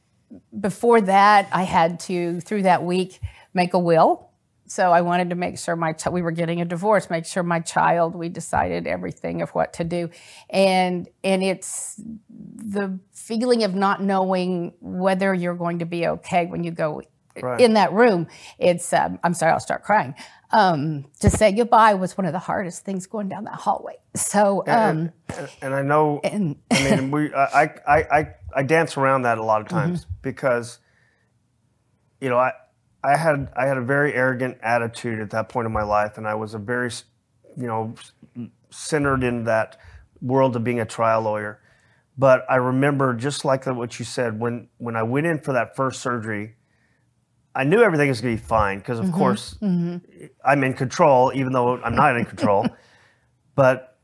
before 0.58 1.00
that, 1.02 1.48
I 1.52 1.62
had 1.62 2.00
to, 2.00 2.40
through 2.40 2.62
that 2.62 2.84
week, 2.84 3.20
make 3.54 3.74
a 3.74 3.78
will. 3.78 4.30
So 4.66 4.92
I 4.92 5.02
wanted 5.02 5.30
to 5.30 5.36
make 5.36 5.58
sure 5.58 5.76
my 5.76 5.92
ch- 5.92 6.06
we 6.06 6.22
were 6.22 6.30
getting 6.30 6.60
a 6.60 6.64
divorce, 6.64 7.10
make 7.10 7.26
sure 7.26 7.42
my 7.42 7.60
child. 7.60 8.14
We 8.14 8.30
decided 8.30 8.86
everything 8.86 9.42
of 9.42 9.50
what 9.50 9.74
to 9.74 9.84
do, 9.84 10.08
and 10.48 11.06
and 11.22 11.42
it's 11.42 12.00
the 12.30 12.98
feeling 13.12 13.62
of 13.62 13.74
not 13.74 14.02
knowing 14.02 14.72
whether 14.80 15.34
you're 15.34 15.54
going 15.54 15.80
to 15.80 15.84
be 15.84 16.06
okay 16.06 16.46
when 16.46 16.64
you 16.64 16.70
go 16.70 17.02
right. 17.42 17.60
in 17.60 17.74
that 17.74 17.92
room. 17.92 18.26
It's, 18.58 18.92
um, 18.92 19.18
I'm 19.22 19.34
sorry, 19.34 19.52
I'll 19.52 19.60
start 19.60 19.82
crying. 19.82 20.14
Um, 20.50 21.06
to 21.20 21.30
say 21.30 21.50
goodbye 21.50 21.94
was 21.94 22.16
one 22.16 22.26
of 22.26 22.32
the 22.32 22.38
hardest 22.38 22.84
things 22.84 23.06
going 23.06 23.28
down 23.28 23.44
that 23.44 23.54
hallway. 23.54 23.96
So, 24.14 24.60
um, 24.66 24.66
and, 24.68 25.12
and, 25.36 25.48
and, 25.62 25.74
I 25.74 25.82
know, 25.82 26.20
and, 26.22 26.56
I 26.70 26.96
mean, 26.96 27.10
we, 27.10 27.34
I, 27.34 27.64
I, 27.64 27.96
I, 27.96 28.34
I 28.54 28.62
dance 28.62 28.96
around 28.96 29.22
that 29.22 29.38
a 29.38 29.42
lot 29.42 29.60
of 29.60 29.68
times 29.68 30.02
mm-hmm. 30.02 30.12
because 30.22 30.78
you 32.24 32.30
know, 32.30 32.38
I, 32.38 32.52
I 33.02 33.18
had 33.18 33.52
I 33.54 33.66
had 33.66 33.76
a 33.76 33.82
very 33.82 34.14
arrogant 34.14 34.56
attitude 34.62 35.20
at 35.20 35.28
that 35.30 35.50
point 35.50 35.66
in 35.66 35.72
my 35.72 35.82
life, 35.82 36.16
and 36.16 36.26
I 36.26 36.34
was 36.34 36.54
a 36.54 36.58
very, 36.58 36.90
you 37.54 37.66
know, 37.66 37.94
centered 38.70 39.22
in 39.22 39.44
that 39.44 39.78
world 40.22 40.56
of 40.56 40.64
being 40.64 40.80
a 40.80 40.86
trial 40.86 41.20
lawyer. 41.20 41.60
But 42.16 42.46
I 42.48 42.56
remember 42.56 43.12
just 43.12 43.44
like 43.44 43.66
what 43.66 43.98
you 43.98 44.06
said 44.06 44.40
when 44.40 44.68
when 44.78 44.96
I 44.96 45.02
went 45.02 45.26
in 45.26 45.38
for 45.38 45.52
that 45.52 45.76
first 45.76 46.00
surgery, 46.00 46.54
I 47.54 47.64
knew 47.64 47.82
everything 47.82 48.08
was 48.08 48.20
going 48.20 48.36
to 48.36 48.42
be 48.42 48.46
fine 48.46 48.78
because 48.78 48.98
of 48.98 49.06
mm-hmm. 49.06 49.16
course 49.16 49.56
mm-hmm. 49.62 50.26
I'm 50.44 50.64
in 50.64 50.74
control, 50.74 51.32
even 51.34 51.52
though 51.52 51.80
I'm 51.82 51.94
not 51.94 52.16
in 52.16 52.24
control. 52.24 52.66
but 53.54 53.98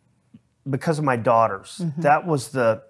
because 0.68 0.98
of 0.98 1.04
my 1.04 1.16
daughters, 1.16 1.80
mm-hmm. 1.82 2.00
that 2.02 2.26
was 2.26 2.50
the 2.50 2.82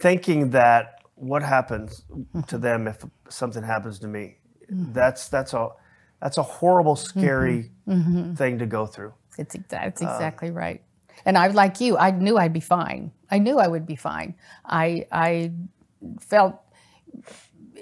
thinking 0.00 0.50
that 0.50 1.02
what 1.16 1.42
happens 1.42 2.04
mm-hmm. 2.10 2.40
to 2.42 2.58
them 2.58 2.88
if 2.88 3.04
something 3.28 3.62
happens 3.62 3.98
to 4.00 4.08
me 4.08 4.38
Mm-hmm. 4.70 4.92
That's 4.92 5.28
that's 5.28 5.54
a 5.54 5.68
that's 6.20 6.38
a 6.38 6.42
horrible, 6.42 6.96
scary 6.96 7.70
mm-hmm. 7.86 8.34
thing 8.34 8.58
to 8.58 8.66
go 8.66 8.86
through. 8.86 9.12
It's 9.38 9.56
that's 9.68 10.02
uh, 10.02 10.06
exactly 10.06 10.50
right. 10.50 10.82
And 11.24 11.38
I 11.38 11.48
like 11.48 11.80
you. 11.80 11.96
I 11.96 12.10
knew 12.10 12.36
I'd 12.38 12.52
be 12.52 12.60
fine. 12.60 13.12
I 13.30 13.38
knew 13.38 13.58
I 13.58 13.68
would 13.68 13.86
be 13.86 13.96
fine. 13.96 14.34
I 14.64 15.06
I 15.12 15.52
felt 16.20 16.56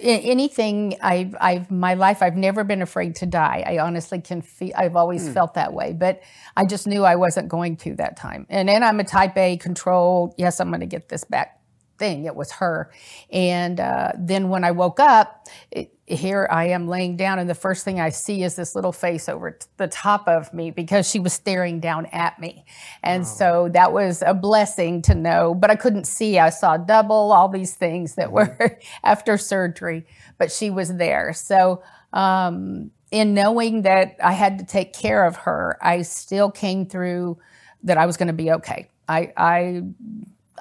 anything 0.00 0.96
I've, 1.02 1.36
I've 1.40 1.70
my 1.70 1.94
life 1.94 2.22
I've 2.22 2.36
never 2.36 2.64
been 2.64 2.82
afraid 2.82 3.16
to 3.16 3.26
die. 3.26 3.64
I 3.66 3.78
honestly 3.78 4.20
can 4.20 4.42
feel 4.42 4.72
I've 4.76 4.96
always 4.96 5.28
mm. 5.28 5.34
felt 5.34 5.54
that 5.54 5.72
way, 5.72 5.92
but 5.92 6.22
I 6.56 6.64
just 6.64 6.86
knew 6.86 7.04
I 7.04 7.16
wasn't 7.16 7.48
going 7.48 7.76
to 7.78 7.94
that 7.96 8.16
time. 8.16 8.46
And 8.48 8.68
then 8.68 8.82
I'm 8.82 9.00
a 9.00 9.04
type 9.04 9.36
A 9.36 9.56
control. 9.56 10.34
Yes, 10.38 10.60
I'm 10.60 10.68
going 10.68 10.80
to 10.80 10.86
get 10.86 11.08
this 11.08 11.24
back 11.24 11.60
thing. 11.98 12.24
It 12.24 12.34
was 12.34 12.52
her. 12.52 12.90
And 13.30 13.78
uh, 13.78 14.12
then 14.18 14.48
when 14.48 14.64
I 14.64 14.72
woke 14.72 14.98
up, 14.98 15.46
it, 15.70 15.91
here 16.06 16.48
I 16.50 16.68
am 16.68 16.88
laying 16.88 17.16
down, 17.16 17.38
and 17.38 17.48
the 17.48 17.54
first 17.54 17.84
thing 17.84 18.00
I 18.00 18.10
see 18.10 18.42
is 18.42 18.56
this 18.56 18.74
little 18.74 18.92
face 18.92 19.28
over 19.28 19.56
the 19.76 19.86
top 19.86 20.26
of 20.26 20.52
me 20.52 20.70
because 20.70 21.08
she 21.08 21.20
was 21.20 21.32
staring 21.32 21.78
down 21.78 22.06
at 22.06 22.40
me. 22.40 22.64
And 23.02 23.26
so 23.26 23.68
that 23.72 23.92
was 23.92 24.22
a 24.26 24.34
blessing 24.34 25.00
to 25.02 25.14
know, 25.14 25.54
but 25.54 25.70
I 25.70 25.76
couldn't 25.76 26.06
see. 26.06 26.38
I 26.38 26.50
saw 26.50 26.76
double, 26.76 27.32
all 27.32 27.48
these 27.48 27.74
things 27.74 28.16
that 28.16 28.30
mm-hmm. 28.30 28.62
were 28.62 28.78
after 29.04 29.38
surgery, 29.38 30.04
but 30.38 30.50
she 30.50 30.70
was 30.70 30.96
there. 30.96 31.32
So, 31.32 31.82
um, 32.12 32.90
in 33.10 33.34
knowing 33.34 33.82
that 33.82 34.16
I 34.22 34.32
had 34.32 34.58
to 34.58 34.64
take 34.64 34.94
care 34.94 35.24
of 35.24 35.36
her, 35.36 35.78
I 35.82 36.02
still 36.02 36.50
came 36.50 36.86
through 36.86 37.38
that 37.84 37.98
I 37.98 38.06
was 38.06 38.16
going 38.16 38.28
to 38.28 38.32
be 38.32 38.50
okay. 38.52 38.88
I, 39.06 39.32
I 39.36 39.82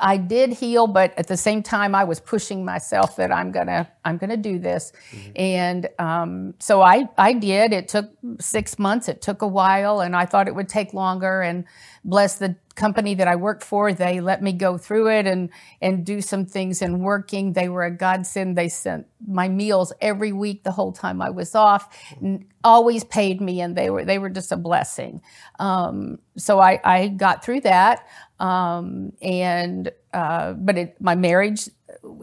I 0.01 0.17
did 0.17 0.51
heal, 0.51 0.88
but 0.88 1.13
at 1.17 1.27
the 1.27 1.38
same 1.38 1.62
time, 1.62 1.93
I 1.93 2.03
was 2.03 2.20
pushing 2.20 2.65
myself 2.65 3.15
that 3.17 3.31
I'm 3.31 3.51
gonna 3.51 3.89
I'm 4.03 4.17
gonna 4.17 4.36
do 4.36 4.58
this, 4.58 4.91
mm-hmm. 5.12 5.31
and 5.36 5.89
um, 6.00 6.53
so 6.60 6.81
I 6.81 7.08
I 7.17 7.34
did. 7.34 7.72
It 7.72 7.88
took 7.88 8.12
six 8.39 8.79
months. 8.79 9.08
It 9.08 9.22
took 9.22 9.41
a 9.41 9.48
while, 9.48 10.01
and 10.01 10.15
I 10.15 10.25
thought 10.25 10.48
it 10.48 10.55
would 10.55 10.67
take 10.70 10.93
longer. 10.93 11.41
And 11.41 11.65
bless 12.03 12.39
the 12.39 12.55
company 12.75 13.13
that 13.15 13.27
I 13.27 13.36
worked 13.36 13.63
for, 13.63 13.93
they 13.93 14.22
let 14.22 14.41
me 14.41 14.53
go 14.53 14.77
through 14.77 15.10
it 15.10 15.27
and 15.27 15.50
and 15.81 16.05
do 16.05 16.22
some 16.22 16.46
things. 16.46 16.81
And 16.81 17.01
working, 17.01 17.53
they 17.53 17.70
were 17.70 17.84
a 17.84 17.91
godsend. 17.91 18.58
They 18.58 18.70
sent 18.70 19.05
my 19.27 19.48
meals 19.48 19.93
every 20.01 20.31
week 20.31 20.63
the 20.63 20.72
whole 20.72 20.91
time 20.91 21.22
I 21.22 21.29
was 21.29 21.53
off. 21.53 21.96
Mm-hmm. 22.15 22.38
Always 22.63 23.03
paid 23.03 23.41
me, 23.41 23.62
and 23.62 23.75
they 23.75 23.89
were 23.89 24.03
they 24.03 24.17
were 24.17 24.29
just 24.29 24.51
a 24.51 24.58
blessing. 24.58 25.22
Um, 25.60 26.20
so 26.38 26.60
I 26.60 26.79
I 26.84 27.08
got 27.10 27.43
through 27.43 27.62
that. 27.62 28.08
Um, 28.41 29.13
and 29.21 29.91
uh, 30.13 30.53
but 30.53 30.75
it, 30.75 31.00
my 31.00 31.13
marriage, 31.13 31.69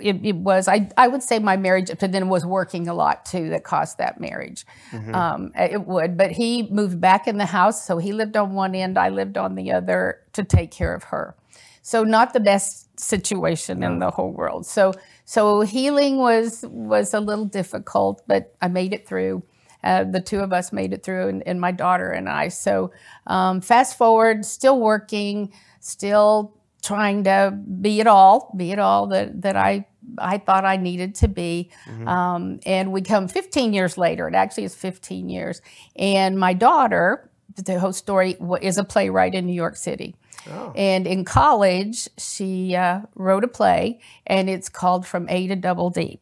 it, 0.03 0.17
it, 0.25 0.35
was 0.35 0.67
I, 0.67 0.91
I 0.97 1.07
would 1.07 1.23
say 1.23 1.39
my 1.39 1.57
marriage, 1.57 1.93
but 2.01 2.11
then 2.11 2.29
was 2.29 2.45
working 2.45 2.89
a 2.89 2.95
lot 2.95 3.25
too 3.25 3.51
that 3.51 3.63
caused 3.63 3.99
that 3.99 4.21
marriage. 4.21 4.67
Mm-hmm. 4.91 5.15
Um, 5.15 5.53
it 5.55 5.87
would, 5.87 6.17
but 6.17 6.33
he 6.33 6.65
moved 6.71 7.01
back 7.01 7.29
in 7.29 7.39
the 7.39 7.47
house, 7.47 7.87
so 7.87 7.99
he 7.99 8.13
lived 8.13 8.37
on 8.37 8.53
one 8.53 8.75
end, 8.75 8.99
I 8.99 9.11
lived 9.11 9.39
on 9.39 9.55
the 9.55 9.71
other 9.71 10.19
to 10.33 10.43
take 10.43 10.73
care 10.73 10.93
of 10.93 11.05
her. 11.05 11.37
So 11.83 12.03
not 12.03 12.33
the 12.33 12.41
best 12.41 12.99
situation 12.99 13.79
no. 13.79 13.87
in 13.87 14.01
the 14.01 14.11
whole 14.11 14.33
world. 14.33 14.67
So 14.67 14.95
so 15.25 15.61
healing 15.61 16.17
was 16.17 16.65
was 16.67 17.15
a 17.15 17.21
little 17.21 17.45
difficult, 17.45 18.23
but 18.27 18.57
I 18.61 18.67
made 18.67 18.93
it 18.93 19.07
through. 19.07 19.45
Uh, 19.85 20.03
the 20.03 20.21
two 20.21 20.41
of 20.41 20.53
us 20.53 20.73
made 20.73 20.93
it 20.93 21.05
through, 21.05 21.29
and, 21.29 21.47
and 21.47 21.61
my 21.61 21.71
daughter 21.71 22.11
and 22.11 22.29
I. 22.29 22.49
So 22.49 22.91
um, 23.29 23.61
fast 23.61 23.97
forward, 23.97 24.45
still 24.45 24.81
working 24.81 25.53
still 25.89 26.55
trying 26.83 27.25
to 27.25 27.59
be 27.81 28.01
it 28.01 28.07
all, 28.07 28.53
be 28.57 28.73
it 28.73 28.79
all 28.79 29.09
that, 29.09 29.43
that 29.43 29.57
I 29.57 29.87
I 30.19 30.39
thought 30.39 30.65
I 30.65 30.77
needed 30.77 31.15
to 31.17 31.29
be. 31.29 31.71
Mm-hmm. 31.87 32.09
Um, 32.09 32.61
and 32.65 32.93
we 32.93 33.03
come 33.03 33.29
15 33.29 33.73
years 33.73 33.99
later. 33.99 34.29
It 34.29 34.35
actually 34.35 34.65
is 34.65 34.75
15 34.75 35.29
years. 35.29 35.61
And 35.97 36.39
my 36.39 36.55
daughter, 36.55 37.31
the 37.57 37.79
whole 37.79 37.93
story, 37.93 38.37
is 38.63 38.79
a 38.79 38.85
playwright 38.85 39.35
in 39.35 39.47
New 39.47 39.53
York 39.53 39.77
City. 39.77 40.17
Oh. 40.51 40.73
And 40.75 41.07
in 41.07 41.25
college, 41.25 42.09
she 42.17 42.75
uh, 42.75 43.03
wrote 43.15 43.45
a 43.45 43.49
play, 43.49 44.01
and 44.27 44.49
it's 44.49 44.69
called 44.69 45.07
From 45.07 45.29
A 45.29 45.47
to 45.49 45.57
Double 45.57 45.91
D. 45.91 46.21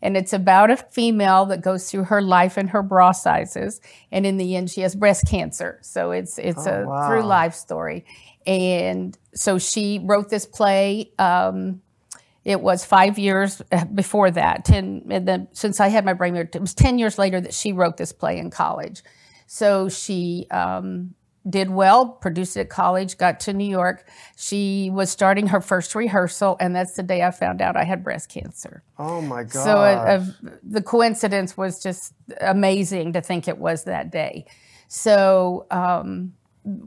And 0.00 0.16
it's 0.16 0.32
about 0.32 0.70
a 0.70 0.76
female 0.76 1.44
that 1.46 1.60
goes 1.60 1.90
through 1.90 2.04
her 2.04 2.22
life 2.22 2.56
and 2.56 2.70
her 2.70 2.82
bra 2.82 3.12
sizes, 3.12 3.80
and 4.10 4.24
in 4.24 4.36
the 4.38 4.56
end, 4.56 4.70
she 4.70 4.80
has 4.80 4.94
breast 4.96 5.28
cancer. 5.28 5.78
So 5.82 6.10
it's 6.10 6.38
it's 6.38 6.66
oh, 6.66 6.82
a 6.82 6.86
wow. 6.86 7.08
through 7.08 7.22
life 7.22 7.54
story. 7.54 8.04
And 8.48 9.16
so 9.34 9.58
she 9.58 10.00
wrote 10.02 10.30
this 10.30 10.46
play. 10.46 11.12
Um, 11.18 11.82
it 12.44 12.62
was 12.62 12.82
five 12.82 13.18
years 13.18 13.60
before 13.94 14.30
that. 14.30 14.64
Ten, 14.64 15.04
and 15.10 15.28
then 15.28 15.48
since 15.52 15.80
I 15.80 15.88
had 15.88 16.06
my 16.06 16.14
brain, 16.14 16.32
tumor 16.32 16.48
it 16.52 16.60
was 16.60 16.74
ten 16.74 16.98
years 16.98 17.18
later 17.18 17.42
that 17.42 17.52
she 17.52 17.72
wrote 17.72 17.98
this 17.98 18.10
play 18.10 18.38
in 18.38 18.50
college. 18.50 19.02
So 19.46 19.90
she 19.90 20.46
um, 20.50 21.14
did 21.48 21.68
well, 21.68 22.08
produced 22.08 22.56
it 22.56 22.60
at 22.60 22.70
college, 22.70 23.18
got 23.18 23.40
to 23.40 23.52
New 23.52 23.68
York. 23.68 24.08
She 24.36 24.88
was 24.90 25.10
starting 25.10 25.48
her 25.48 25.60
first 25.60 25.94
rehearsal, 25.94 26.56
and 26.58 26.74
that's 26.74 26.94
the 26.94 27.02
day 27.02 27.22
I 27.22 27.32
found 27.32 27.60
out 27.60 27.76
I 27.76 27.84
had 27.84 28.02
breast 28.02 28.30
cancer. 28.30 28.82
Oh 28.98 29.20
my 29.20 29.42
God. 29.42 29.64
So 29.64 29.76
uh, 29.76 30.18
uh, 30.18 30.24
the 30.62 30.82
coincidence 30.82 31.54
was 31.54 31.82
just 31.82 32.14
amazing 32.40 33.12
to 33.12 33.20
think 33.20 33.46
it 33.46 33.58
was 33.58 33.84
that 33.84 34.10
day. 34.10 34.46
So, 34.88 35.66
um, 35.70 36.32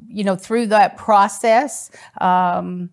you 0.08 0.24
know, 0.24 0.36
through 0.36 0.68
that 0.68 0.98
process, 0.98 1.90
um, 2.20 2.90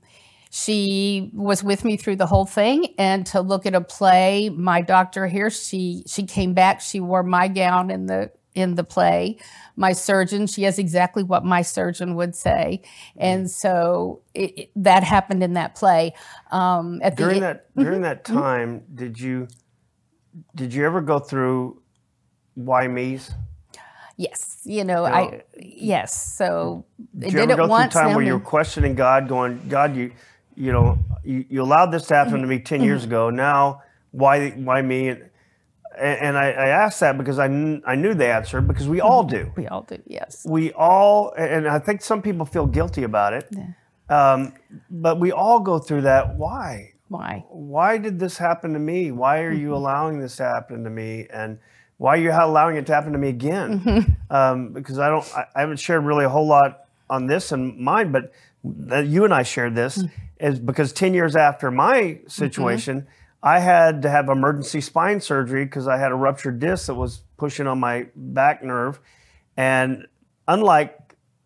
she 0.51 1.31
was 1.35 1.63
with 1.63 1.85
me 1.85 1.97
through 1.97 2.17
the 2.17 2.27
whole 2.27 2.47
thing. 2.47 2.95
And 2.99 3.27
to 3.27 3.41
look 3.41 3.67
at 3.67 3.75
a 3.75 3.81
play 3.81 4.49
my 4.49 4.81
doctor 4.81 5.27
here 5.27 5.51
she 5.51 6.03
she 6.07 6.25
came 6.25 6.55
back 6.55 6.81
she 6.81 7.01
wore 7.01 7.23
my 7.23 7.49
gown 7.49 7.91
in 7.91 8.07
the 8.07 8.31
in 8.55 8.75
the 8.75 8.85
play. 8.85 9.37
My 9.77 9.93
surgeon 9.93 10.47
she 10.47 10.63
has 10.63 10.79
exactly 10.79 11.23
what 11.23 11.45
my 11.45 11.63
surgeon 11.63 12.15
would 12.17 12.35
say. 12.35 12.83
And 13.17 13.51
so 13.51 14.23
it, 14.35 14.59
it, 14.59 14.71
that 14.77 15.05
happened 15.05 15.43
in 15.43 15.53
that 15.53 15.75
play. 15.75 16.15
Um, 16.51 17.01
at 17.03 17.17
during 17.17 17.41
the, 17.41 17.41
that 17.41 17.67
during 17.77 17.95
mm-hmm. 17.95 18.03
that 18.03 18.25
time 18.25 18.85
did 18.95 19.21
you 19.21 19.49
did 20.55 20.73
you 20.73 20.85
ever 20.85 21.01
go 21.01 21.19
through 21.19 21.83
why 22.55 22.89
me's 22.89 23.33
Yes, 24.19 24.63
you 24.65 24.83
know, 24.83 25.07
you 25.07 25.11
know 25.11 25.17
I 25.17 25.43
yes. 25.57 26.35
So 26.37 26.85
it 26.99 27.21
did 27.21 27.33
you 27.33 27.39
ever 27.39 27.55
go 27.55 27.67
once, 27.69 27.93
through 27.93 28.03
a 28.03 28.05
time 28.05 28.15
where 28.17 28.25
you 28.25 28.33
were 28.35 28.41
questioning 28.41 28.97
God, 28.97 29.29
going, 29.29 29.61
God, 29.69 29.95
you 29.97 30.11
you 30.57 30.73
know, 30.73 30.99
you, 31.25 31.45
you 31.49 31.63
allowed 31.63 31.93
this 31.93 32.07
to 32.09 32.17
happen 32.17 32.35
mm-hmm. 32.35 32.43
to 32.43 32.49
me 32.49 32.59
10 32.59 32.83
years 32.83 33.03
mm-hmm. 33.03 33.13
ago. 33.13 33.31
Now, 33.31 33.83
why 34.11 34.51
why 34.51 34.83
me? 34.83 35.09
And, 35.09 35.31
and 35.97 36.37
I, 36.37 36.51
I, 36.51 36.69
asked 36.69 37.01
that 37.01 37.17
because 37.17 37.39
I, 37.39 37.49
kn- 37.49 37.83
I 37.87 37.95
knew 37.97 38.15
the 38.15 38.27
answer 38.27 38.61
because 38.61 38.87
we 38.87 39.01
all 39.01 39.25
do. 39.25 39.53
We 39.57 39.67
all 39.67 39.83
do, 39.83 40.01
yes. 40.07 40.47
We 40.49 40.73
all, 40.73 41.33
and 41.33 41.67
I 41.67 41.81
think 41.81 42.03
some 42.03 42.23
people 42.23 42.47
feel 42.47 42.67
guilty 42.67 43.03
about 43.03 43.33
it. 43.33 43.49
Yeah. 43.51 43.73
Um, 44.09 44.55
but 44.91 45.19
we 45.19 45.33
all 45.33 45.59
go 45.61 45.79
through 45.79 46.03
that. 46.03 46.37
Why? 46.37 46.95
Why? 47.09 47.45
Why 47.49 47.99
did 47.99 48.21
this 48.21 48.39
happen 48.39 48.73
to 48.75 48.79
me? 48.79 49.11
Why 49.11 49.41
are 49.43 49.53
you 49.53 49.69
mm-hmm. 49.69 49.75
allowing 49.75 50.21
this 50.21 50.37
to 50.37 50.45
happen 50.45 50.85
to 50.85 50.91
me? 50.91 51.27
And 51.33 51.59
why 51.99 52.15
are 52.15 52.21
you 52.21 52.31
allowing 52.33 52.77
it 52.77 52.87
to 52.87 52.95
happen 52.95 53.13
to 53.13 53.19
me 53.19 53.29
again? 53.29 53.81
Mm-hmm. 53.81 54.13
Um, 54.35 54.73
because 54.73 54.99
I 54.99 55.09
don't, 55.09 55.27
I, 55.37 55.47
I, 55.55 55.61
haven't 55.61 55.79
shared 55.79 56.05
really 56.05 56.25
a 56.25 56.29
whole 56.29 56.47
lot 56.47 56.85
on 57.11 57.27
this 57.27 57.53
and 57.53 57.77
mine, 57.79 58.13
but 58.13 58.33
you 58.63 59.25
and 59.25 59.35
I 59.35 59.43
shared 59.43 59.75
this 59.75 59.99
mm-hmm. 59.99 60.47
is 60.47 60.59
because 60.61 60.93
10 60.93 61.13
years 61.15 61.35
after 61.35 61.71
my 61.71 62.21
situation, 62.29 63.03
mm-hmm. 63.03 63.11
I 63.43 63.59
had 63.59 64.03
to 64.03 64.11
have 64.11 64.29
emergency 64.29 64.81
spine 64.81 65.21
surgery 65.21 65.65
because 65.65 65.89
I 65.89 65.97
had 65.97 66.13
a 66.13 66.15
ruptured 66.15 66.61
disc 66.61 66.87
that 66.87 66.95
was 66.95 67.23
pushing 67.37 67.67
on 67.67 67.81
my 67.81 68.07
back 68.15 68.63
nerve. 68.63 69.01
And 69.57 70.07
unlike 70.47 70.97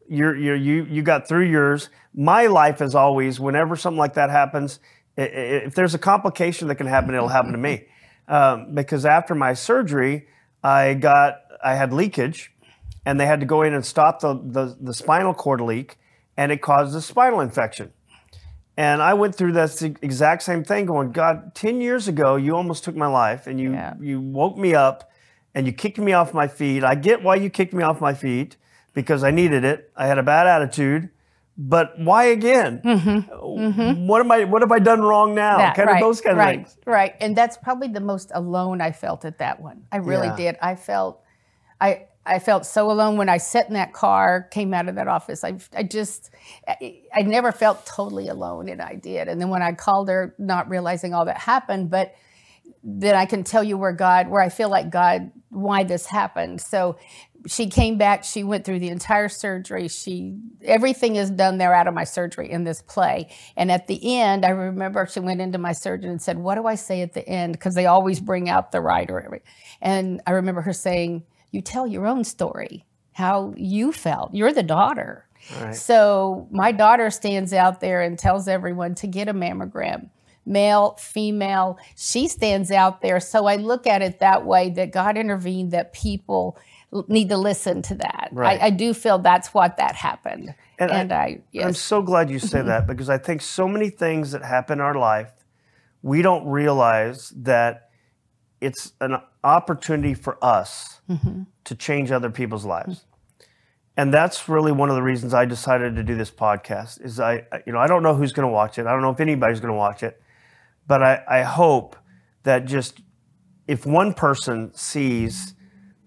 your, 0.08 0.36
your, 0.36 0.56
you, 0.56 0.84
you 0.84 1.02
got 1.02 1.28
through 1.28 1.46
yours, 1.50 1.88
my 2.14 2.46
life 2.46 2.82
is 2.82 2.94
always, 2.94 3.40
whenever 3.40 3.76
something 3.76 3.98
like 3.98 4.14
that 4.14 4.28
happens, 4.28 4.80
if 5.16 5.74
there's 5.74 5.94
a 5.94 5.98
complication 5.98 6.68
that 6.68 6.76
can 6.76 6.86
happen, 6.86 7.14
it'll 7.14 7.28
happen 7.28 7.52
to 7.52 7.58
me. 7.58 7.86
Um, 8.28 8.74
because 8.74 9.04
after 9.06 9.34
my 9.34 9.54
surgery, 9.54 10.26
I 10.62 10.94
got 10.94 11.40
I 11.64 11.74
had 11.74 11.92
leakage, 11.92 12.52
and 13.04 13.18
they 13.18 13.26
had 13.26 13.40
to 13.40 13.46
go 13.46 13.62
in 13.62 13.74
and 13.74 13.84
stop 13.84 14.20
the, 14.20 14.34
the, 14.34 14.76
the 14.80 14.94
spinal 14.94 15.34
cord 15.34 15.60
leak, 15.60 15.96
and 16.36 16.52
it 16.52 16.60
caused 16.62 16.96
a 16.96 17.00
spinal 17.00 17.40
infection. 17.40 17.92
And 18.76 19.02
I 19.02 19.14
went 19.14 19.34
through 19.34 19.52
that 19.52 19.82
exact 20.02 20.42
same 20.42 20.64
thing, 20.64 20.86
going, 20.86 21.12
God, 21.12 21.54
ten 21.54 21.80
years 21.80 22.08
ago 22.08 22.36
you 22.36 22.56
almost 22.56 22.84
took 22.84 22.96
my 22.96 23.06
life, 23.06 23.46
and 23.46 23.60
you 23.60 23.72
yeah. 23.72 23.94
you 24.00 24.20
woke 24.20 24.56
me 24.56 24.74
up, 24.74 25.10
and 25.54 25.66
you 25.66 25.72
kicked 25.72 25.98
me 25.98 26.12
off 26.12 26.32
my 26.32 26.48
feet. 26.48 26.82
I 26.82 26.94
get 26.94 27.22
why 27.22 27.36
you 27.36 27.50
kicked 27.50 27.74
me 27.74 27.82
off 27.82 28.00
my 28.00 28.14
feet 28.14 28.56
because 28.94 29.24
I 29.24 29.30
needed 29.30 29.64
it. 29.64 29.90
I 29.96 30.06
had 30.06 30.18
a 30.18 30.22
bad 30.22 30.46
attitude, 30.46 31.10
but 31.56 31.98
why 31.98 32.24
again? 32.24 32.80
Mm-hmm. 32.84 34.06
What 34.06 34.20
am 34.20 34.32
I? 34.32 34.44
What 34.44 34.62
have 34.62 34.72
I 34.72 34.78
done 34.78 35.02
wrong 35.02 35.34
now? 35.34 35.58
That, 35.58 35.76
kind 35.76 35.88
right, 35.88 36.02
of 36.02 36.06
those 36.06 36.20
kind 36.20 36.38
right, 36.38 36.60
of 36.60 36.66
things. 36.66 36.78
Right, 36.86 37.14
and 37.20 37.36
that's 37.36 37.56
probably 37.56 37.88
the 37.88 38.00
most 38.00 38.30
alone 38.34 38.80
I 38.80 38.92
felt 38.92 39.24
at 39.24 39.38
that 39.38 39.60
one. 39.60 39.84
I 39.92 39.98
really 39.98 40.28
Yeah. 40.28 40.36
did. 40.36 40.56
I 40.62 40.76
felt, 40.76 41.22
I 41.80 42.06
I 42.24 42.38
felt 42.38 42.64
so 42.64 42.90
alone 42.90 43.16
when 43.16 43.28
I 43.28 43.38
sat 43.38 43.66
in 43.68 43.74
that 43.74 43.92
car, 43.92 44.48
came 44.50 44.72
out 44.72 44.88
of 44.88 44.94
that 44.94 45.08
office. 45.08 45.44
I 45.44 45.56
I 45.76 45.82
just, 45.82 46.30
I, 46.66 47.00
I 47.14 47.22
never 47.22 47.52
felt 47.52 47.84
totally 47.84 48.28
alone, 48.28 48.68
and 48.68 48.80
I 48.80 48.94
did. 48.94 49.28
And 49.28 49.40
then 49.40 49.50
when 49.50 49.62
I 49.62 49.72
called 49.72 50.08
her, 50.08 50.34
not 50.38 50.70
realizing 50.70 51.14
all 51.14 51.26
that 51.26 51.38
happened, 51.38 51.90
but 51.90 52.14
then 52.84 53.14
I 53.14 53.26
can 53.26 53.44
tell 53.44 53.62
you 53.62 53.76
where 53.76 53.92
God, 53.92 54.28
where 54.28 54.40
I 54.40 54.48
feel 54.48 54.68
like 54.68 54.90
God, 54.90 55.30
why 55.50 55.84
this 55.84 56.06
happened. 56.06 56.60
So 56.60 56.96
she 57.46 57.68
came 57.68 57.98
back. 57.98 58.24
She 58.24 58.44
went 58.44 58.64
through 58.64 58.78
the 58.78 58.88
entire 58.88 59.28
surgery. 59.28 59.88
She 59.88 60.36
everything 60.62 61.16
is 61.16 61.30
done 61.30 61.58
there 61.58 61.74
out 61.74 61.86
of 61.86 61.94
my 61.94 62.04
surgery 62.04 62.50
in 62.50 62.64
this 62.64 62.82
play. 62.82 63.28
And 63.56 63.70
at 63.70 63.86
the 63.86 64.18
end, 64.18 64.44
I 64.44 64.50
remember 64.50 65.06
she 65.06 65.20
went 65.20 65.40
into 65.40 65.58
my 65.58 65.72
surgeon 65.72 66.10
and 66.10 66.22
said, 66.22 66.38
"What 66.38 66.56
do 66.56 66.66
I 66.66 66.74
say 66.74 67.02
at 67.02 67.12
the 67.12 67.26
end?" 67.28 67.52
Because 67.52 67.74
they 67.74 67.86
always 67.86 68.20
bring 68.20 68.48
out 68.48 68.72
the 68.72 68.80
writer. 68.80 69.40
And 69.80 70.20
I 70.26 70.32
remember 70.32 70.60
her 70.62 70.72
saying, 70.72 71.24
"You 71.50 71.60
tell 71.60 71.86
your 71.86 72.06
own 72.06 72.24
story, 72.24 72.86
how 73.12 73.54
you 73.56 73.92
felt. 73.92 74.34
You're 74.34 74.52
the 74.52 74.62
daughter." 74.62 75.26
Right. 75.60 75.74
So 75.74 76.46
my 76.50 76.70
daughter 76.70 77.10
stands 77.10 77.52
out 77.52 77.80
there 77.80 78.00
and 78.00 78.18
tells 78.18 78.46
everyone 78.46 78.94
to 78.96 79.06
get 79.06 79.28
a 79.28 79.34
mammogram. 79.34 80.10
Male, 80.44 80.96
female, 80.98 81.78
she 81.96 82.26
stands 82.26 82.72
out 82.72 83.00
there. 83.00 83.20
So 83.20 83.46
I 83.46 83.56
look 83.56 83.86
at 83.86 84.02
it 84.02 84.18
that 84.18 84.44
way 84.44 84.70
that 84.70 84.90
God 84.90 85.16
intervened, 85.16 85.70
that 85.70 85.92
people 85.92 86.58
need 87.08 87.28
to 87.30 87.36
listen 87.36 87.82
to 87.82 87.94
that. 87.96 88.28
Right. 88.32 88.60
I, 88.60 88.66
I 88.66 88.70
do 88.70 88.92
feel 88.94 89.18
that's 89.18 89.54
what 89.54 89.76
that 89.78 89.94
happened. 89.94 90.54
And 90.78 90.90
And, 90.90 91.12
I- 91.12 91.40
I, 91.54 91.62
I'm 91.62 91.74
so 91.74 92.02
glad 92.02 92.30
you 92.30 92.38
say 92.38 92.58
mm-hmm. 92.58 92.68
that 92.68 92.86
because 92.86 93.08
I 93.08 93.18
think 93.18 93.42
so 93.42 93.66
many 93.66 93.88
things 93.88 94.32
that 94.32 94.42
happen 94.42 94.78
in 94.78 94.84
our 94.84 94.94
life, 94.94 95.30
we 96.02 96.22
don't 96.22 96.46
realize 96.46 97.30
that 97.36 97.90
it's 98.60 98.92
an 99.00 99.16
opportunity 99.42 100.14
for 100.14 100.42
us 100.42 101.00
mm-hmm. 101.08 101.42
to 101.64 101.74
change 101.74 102.10
other 102.10 102.30
people's 102.30 102.64
lives. 102.64 103.04
And 103.96 104.12
that's 104.12 104.48
really 104.48 104.72
one 104.72 104.88
of 104.88 104.94
the 104.94 105.02
reasons 105.02 105.34
I 105.34 105.44
decided 105.44 105.96
to 105.96 106.02
do 106.02 106.14
this 106.14 106.30
podcast 106.30 107.04
is 107.04 107.20
I 107.20 107.46
I- 107.52 107.62
you 107.66 107.72
know 107.72 107.78
I 107.78 107.86
don't 107.86 108.02
know 108.02 108.14
who's 108.14 108.32
going 108.32 108.48
to 108.48 108.52
watch 108.52 108.78
it. 108.78 108.86
I 108.86 108.92
don't 108.92 109.02
know 109.02 109.10
if 109.10 109.20
anybody's 109.20 109.60
going 109.60 109.72
to 109.72 109.78
watch 109.78 110.02
it. 110.02 110.20
But 110.86 111.02
I, 111.02 111.22
I 111.28 111.42
hope 111.42 111.96
that 112.42 112.64
just 112.64 113.00
if 113.68 113.86
one 113.86 114.14
person 114.14 114.74
sees 114.74 115.54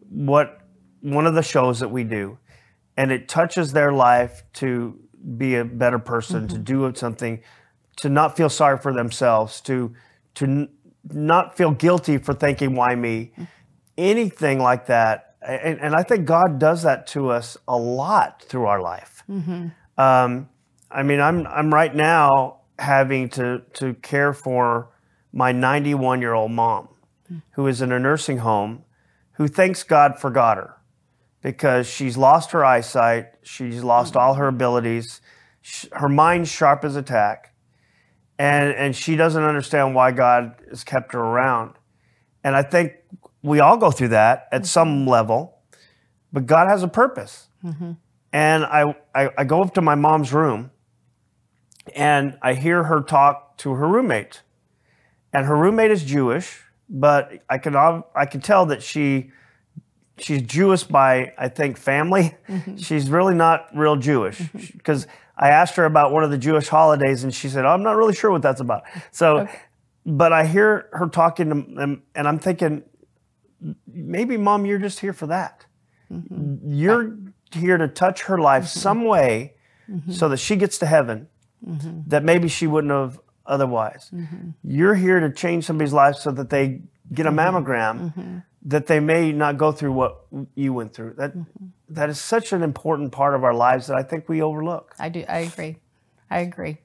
what 0.09 0.64
one 1.05 1.27
of 1.27 1.35
the 1.35 1.43
shows 1.43 1.79
that 1.79 1.89
we 1.89 2.03
do 2.03 2.37
and 2.97 3.11
it 3.11 3.27
touches 3.27 3.73
their 3.73 3.91
life 3.91 4.43
to 4.53 4.99
be 5.37 5.55
a 5.55 5.65
better 5.65 5.99
person, 5.99 6.47
to 6.47 6.55
mm-hmm. 6.55 6.63
do 6.63 6.93
something, 6.95 7.41
to 7.97 8.09
not 8.09 8.37
feel 8.37 8.49
sorry 8.49 8.77
for 8.77 8.93
themselves, 8.93 9.61
to 9.61 9.93
to 10.35 10.45
n- 10.45 10.69
not 11.11 11.55
feel 11.55 11.71
guilty 11.71 12.17
for 12.17 12.33
thinking 12.33 12.75
why 12.75 12.95
me, 12.95 13.31
mm-hmm. 13.33 13.43
anything 13.97 14.59
like 14.59 14.87
that. 14.87 15.35
And, 15.41 15.79
and 15.79 15.95
I 15.95 16.03
think 16.03 16.25
God 16.25 16.59
does 16.59 16.83
that 16.83 17.07
to 17.07 17.29
us 17.29 17.57
a 17.67 17.77
lot 17.77 18.41
through 18.41 18.65
our 18.65 18.81
life. 18.81 19.23
Mm-hmm. 19.29 19.67
Um, 19.97 20.49
I 20.89 21.03
mean, 21.03 21.19
I'm 21.19 21.45
I'm 21.47 21.73
right 21.73 21.93
now 21.93 22.61
having 22.79 23.29
to 23.29 23.61
to 23.73 23.93
care 23.95 24.33
for 24.33 24.89
my 25.31 25.51
91 25.51 26.21
year 26.21 26.33
old 26.33 26.51
mom, 26.51 26.89
mm. 27.31 27.41
who 27.51 27.67
is 27.67 27.81
in 27.81 27.91
a 27.91 27.99
nursing 27.99 28.39
home, 28.39 28.83
who 29.33 29.47
thanks 29.47 29.83
God 29.83 30.17
forgot 30.19 30.57
her 30.57 30.75
because 31.45 31.85
she's 31.85 32.17
lost 32.17 32.53
her 32.53 32.65
eyesight, 32.65 33.27
she's 33.43 33.83
lost 33.83 34.13
hmm. 34.13 34.19
all 34.19 34.33
her 34.33 34.47
abilities, 34.47 35.21
sh- 35.61 35.85
her 35.91 36.09
mind's 36.09 36.49
sharp 36.49 36.83
as 36.83 36.95
a 36.95 37.03
tack, 37.03 37.53
and 38.39 38.73
and 38.73 38.95
she 38.95 39.15
doesn't 39.15 39.43
understand 39.43 39.93
why 39.93 40.09
God 40.09 40.55
has 40.71 40.83
kept 40.83 41.13
her 41.13 41.19
around. 41.19 41.75
And 42.43 42.55
I 42.55 42.63
think 42.63 42.93
we 43.43 43.59
all 43.59 43.77
go 43.77 43.91
through 43.91 44.07
that 44.07 44.47
at 44.51 44.61
mm-hmm. 44.61 44.65
some 44.65 45.05
level, 45.05 45.59
but 46.33 46.47
God 46.47 46.67
has 46.67 46.81
a 46.81 46.87
purpose. 46.87 47.47
Mm-hmm. 47.63 47.91
And 48.33 48.65
I, 48.65 48.95
I 49.13 49.29
I 49.37 49.43
go 49.43 49.61
up 49.61 49.75
to 49.75 49.83
my 49.83 49.93
mom's 49.93 50.33
room, 50.33 50.71
and 51.95 52.39
I 52.41 52.55
hear 52.55 52.85
her 52.85 53.01
talk 53.01 53.59
to 53.59 53.73
her 53.73 53.87
roommate, 53.87 54.41
and 55.31 55.45
her 55.45 55.55
roommate 55.55 55.91
is 55.91 56.03
Jewish, 56.03 56.63
but 56.89 57.33
I 57.47 57.59
can 57.59 57.75
I 57.75 58.25
can 58.25 58.41
tell 58.41 58.65
that 58.65 58.81
she 58.81 59.29
she's 60.17 60.41
Jewish 60.41 60.83
by 60.83 61.33
I 61.37 61.49
think 61.49 61.77
family. 61.77 62.35
Mm-hmm. 62.47 62.77
She's 62.77 63.09
really 63.09 63.35
not 63.35 63.67
real 63.75 63.95
Jewish. 63.95 64.39
Mm-hmm. 64.39 64.77
Because 64.77 65.07
I 65.37 65.49
asked 65.49 65.75
her 65.75 65.85
about 65.85 66.11
one 66.11 66.23
of 66.23 66.31
the 66.31 66.37
Jewish 66.37 66.67
holidays 66.67 67.23
and 67.23 67.33
she 67.33 67.49
said, 67.49 67.65
oh, 67.65 67.69
"I'm 67.69 67.83
not 67.83 67.95
really 67.95 68.15
sure 68.15 68.31
what 68.31 68.41
that's 68.41 68.61
about." 68.61 68.83
So, 69.11 69.47
but 70.05 70.31
I 70.31 70.45
hear 70.45 70.89
her 70.93 71.07
talking 71.07 71.49
to 71.49 71.55
them, 71.55 72.03
and 72.15 72.27
I'm 72.27 72.39
thinking, 72.39 72.83
maybe 73.87 74.37
mom, 74.37 74.65
you're 74.65 74.79
just 74.79 74.99
here 74.99 75.13
for 75.13 75.27
that. 75.27 75.65
Mm-hmm. 76.11 76.71
You're 76.71 77.17
here 77.51 77.77
to 77.77 77.87
touch 77.87 78.23
her 78.23 78.37
life 78.37 78.67
some 78.67 79.05
way 79.05 79.53
so 80.09 80.29
that 80.29 80.37
she 80.37 80.55
gets 80.55 80.77
to 80.79 80.85
heaven 80.85 81.27
that 82.07 82.23
maybe 82.23 82.47
she 82.47 82.67
wouldn't 82.67 82.91
have 82.91 83.19
otherwise. 83.45 84.11
You're 84.63 84.95
here 84.95 85.19
to 85.19 85.31
change 85.31 85.65
somebody's 85.65 85.93
life 85.93 86.15
so 86.15 86.31
that 86.31 86.49
they 86.49 86.81
get 87.13 87.25
a 87.25 87.31
mammogram 87.31 88.43
that 88.65 88.87
they 88.87 88.99
may 88.99 89.31
not 89.31 89.57
go 89.57 89.71
through 89.71 89.93
what 89.93 90.25
you 90.55 90.73
went 90.73 90.93
through. 90.93 91.13
That 91.17 91.31
mm-hmm. 91.31 91.65
that 91.89 92.09
is 92.09 92.19
such 92.19 92.51
an 92.51 92.63
important 92.63 93.11
part 93.11 93.35
of 93.35 93.43
our 93.43 93.53
lives 93.53 93.87
that 93.87 93.95
I 93.95 94.03
think 94.03 94.27
we 94.27 94.41
overlook. 94.41 94.95
I 94.99 95.09
do. 95.09 95.23
I 95.29 95.39
agree. 95.39 95.77
I 96.29 96.39
agree. 96.39 96.77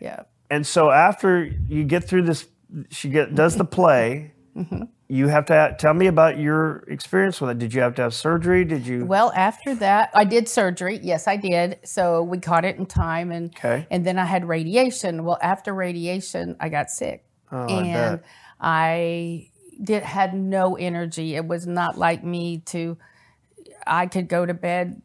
Yeah. 0.00 0.24
And 0.50 0.66
so 0.66 0.90
after 0.90 1.44
you 1.68 1.84
get 1.84 2.04
through 2.04 2.22
this, 2.22 2.46
she 2.90 3.08
get 3.08 3.34
does 3.34 3.56
the 3.56 3.64
play. 3.64 4.32
Mm-hmm. 4.56 4.82
You 5.06 5.28
have 5.28 5.46
to 5.46 5.76
tell 5.78 5.94
me 5.94 6.06
about 6.06 6.38
your 6.38 6.78
experience 6.88 7.40
with 7.40 7.50
it. 7.50 7.58
Did 7.58 7.74
you 7.74 7.82
have 7.82 7.94
to 7.96 8.02
have 8.02 8.14
surgery? 8.14 8.64
Did 8.64 8.86
you? 8.86 9.04
Well, 9.04 9.32
after 9.36 9.74
that, 9.76 10.10
I 10.14 10.24
did 10.24 10.48
surgery. 10.48 10.98
Yes, 11.02 11.28
I 11.28 11.36
did. 11.36 11.78
So 11.84 12.22
we 12.22 12.38
caught 12.38 12.64
it 12.64 12.76
in 12.76 12.86
time, 12.86 13.30
and 13.30 13.54
Okay. 13.54 13.86
and 13.90 14.04
then 14.04 14.18
I 14.18 14.24
had 14.24 14.48
radiation. 14.48 15.24
Well, 15.24 15.38
after 15.42 15.72
radiation, 15.74 16.56
I 16.58 16.68
got 16.70 16.90
sick, 16.90 17.24
Oh, 17.52 17.66
I 17.66 17.70
and. 17.70 18.20
I 18.60 19.50
did 19.82 20.02
had 20.02 20.34
no 20.34 20.76
energy. 20.76 21.34
It 21.34 21.46
was 21.46 21.66
not 21.66 21.98
like 21.98 22.24
me 22.24 22.58
to. 22.66 22.96
I 23.86 24.06
could 24.06 24.28
go 24.28 24.46
to 24.46 24.54
bed 24.54 25.02